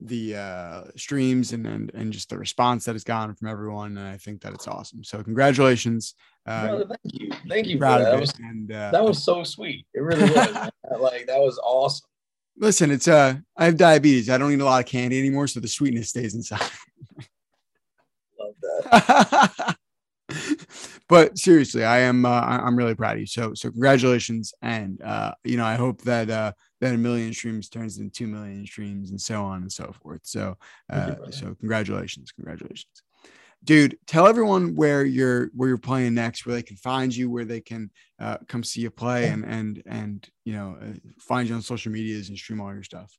[0.00, 4.08] the uh, streams and, and and just the response that has gotten from everyone, and
[4.08, 5.04] I think that it's awesome.
[5.04, 6.14] So congratulations.
[6.46, 7.30] Uh, Brother, thank you.
[7.48, 7.76] Thank you.
[7.76, 8.06] For proud that.
[8.06, 8.20] of That it.
[8.20, 9.86] was, and uh, that was so sweet.
[9.94, 10.70] It really was.
[11.00, 12.06] like that was awesome.
[12.58, 14.28] listen, it's uh I have diabetes.
[14.30, 16.60] I don't eat a lot of candy anymore, so the sweetness stays inside.
[18.38, 19.76] Love that.
[21.08, 23.26] but seriously, I am uh, I'm really proud of you.
[23.26, 27.68] So so congratulations, and uh, you know I hope that uh, that a million streams
[27.68, 30.20] turns into two million streams, and so on and so forth.
[30.24, 30.56] So
[30.90, 33.02] Thank you, uh, so congratulations, congratulations,
[33.64, 33.98] dude.
[34.06, 37.60] Tell everyone where you're where you're playing next, where they can find you, where they
[37.60, 37.90] can
[38.20, 41.90] uh, come see you play, and and and you know uh, find you on social
[41.90, 43.16] medias and stream all your stuff.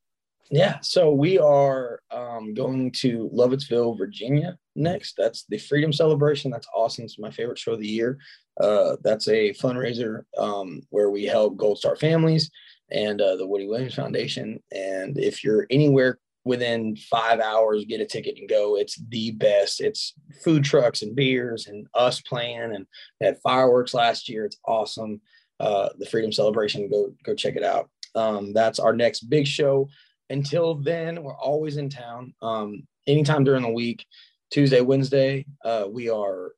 [0.51, 5.15] Yeah, so we are um, going to Lovettsville, Virginia next.
[5.17, 6.51] That's the Freedom Celebration.
[6.51, 7.05] That's awesome.
[7.05, 8.19] It's my favorite show of the year.
[8.61, 12.51] Uh, that's a fundraiser um, where we help Gold Star families
[12.91, 14.61] and uh, the Woody Williams Foundation.
[14.71, 18.77] And if you're anywhere within five hours, get a ticket and go.
[18.77, 19.81] It's the best.
[19.81, 22.73] It's food trucks and beers and us playing.
[22.73, 22.85] And
[23.19, 24.45] we had fireworks last year.
[24.45, 25.19] It's awesome.
[25.59, 26.89] Uh, the Freedom Celebration.
[26.89, 27.89] Go go check it out.
[28.13, 29.89] Um, that's our next big show
[30.29, 32.33] until then, we're always in town.
[32.41, 34.05] Um, anytime during the week,
[34.51, 36.53] Tuesday, Wednesday, uh, we are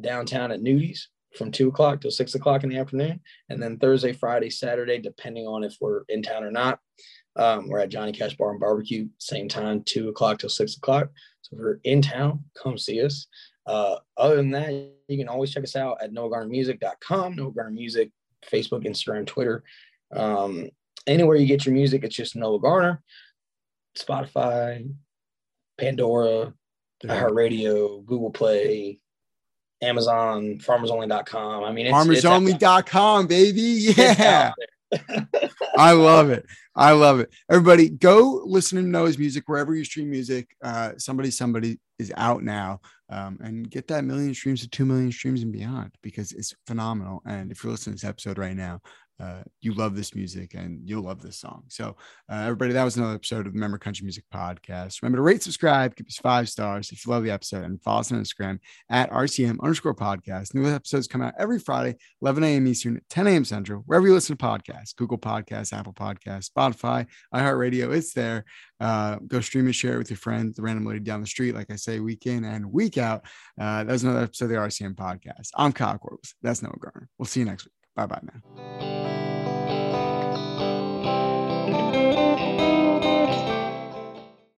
[0.00, 1.00] downtown at Nudies
[1.36, 3.20] from two o'clock till six o'clock in the afternoon.
[3.48, 6.78] And then Thursday, Friday, Saturday, depending on if we're in town or not,
[7.36, 11.08] um, we're at Johnny Cash Bar and Barbecue, same time, two o'clock till six o'clock.
[11.42, 13.26] So if you're in town, come see us.
[13.66, 14.70] Uh, other than that,
[15.08, 18.10] you can always check us out at noahgarnermusic.com, Noah Garner Music,
[18.50, 19.62] Facebook, Instagram, Twitter.
[20.12, 20.70] Um,
[21.06, 23.02] anywhere you get your music, it's just Noah Garner,
[23.96, 24.92] Spotify,
[25.78, 26.52] Pandora,
[27.04, 28.98] iHeartRadio, Google Play,
[29.82, 31.64] Amazon, farmersonly.com.
[31.64, 33.60] I mean, it's, it's Farmersonly.com, baby.
[33.60, 34.52] it's Yeah.
[35.76, 36.44] I love it.
[36.74, 37.30] I love it.
[37.50, 40.48] Everybody, go listen to Noah's music wherever you stream music.
[40.62, 45.12] Uh, somebody, somebody is out now, um, and get that million streams to two million
[45.12, 47.22] streams and beyond because it's phenomenal.
[47.26, 48.80] And if you're listening to this episode right now,
[49.20, 51.64] uh, you love this music and you'll love this song.
[51.68, 51.96] So,
[52.30, 55.02] uh, everybody, that was another episode of the Member Country Music Podcast.
[55.02, 58.00] Remember to rate, subscribe, give us five stars if you love the episode, and follow
[58.00, 58.58] us on Instagram
[58.88, 60.54] at RCM underscore podcast.
[60.54, 62.66] New episodes come out every Friday, 11 a.m.
[62.66, 63.44] Eastern, 10 a.m.
[63.44, 67.94] Central, wherever you listen to podcasts, Google Podcasts, Apple Podcasts, Spotify, iHeartRadio.
[67.94, 68.44] It's there.
[68.80, 71.54] Uh, go stream and share it with your friends, the random lady down the street,
[71.54, 73.24] like I say, week in and week out.
[73.60, 75.50] Uh, that was another episode of the RCM podcast.
[75.54, 76.32] I'm Kyle Corbliss.
[76.42, 77.08] That's Noah Garner.
[77.18, 77.79] We'll see you next week.
[78.00, 78.40] Bye bye now.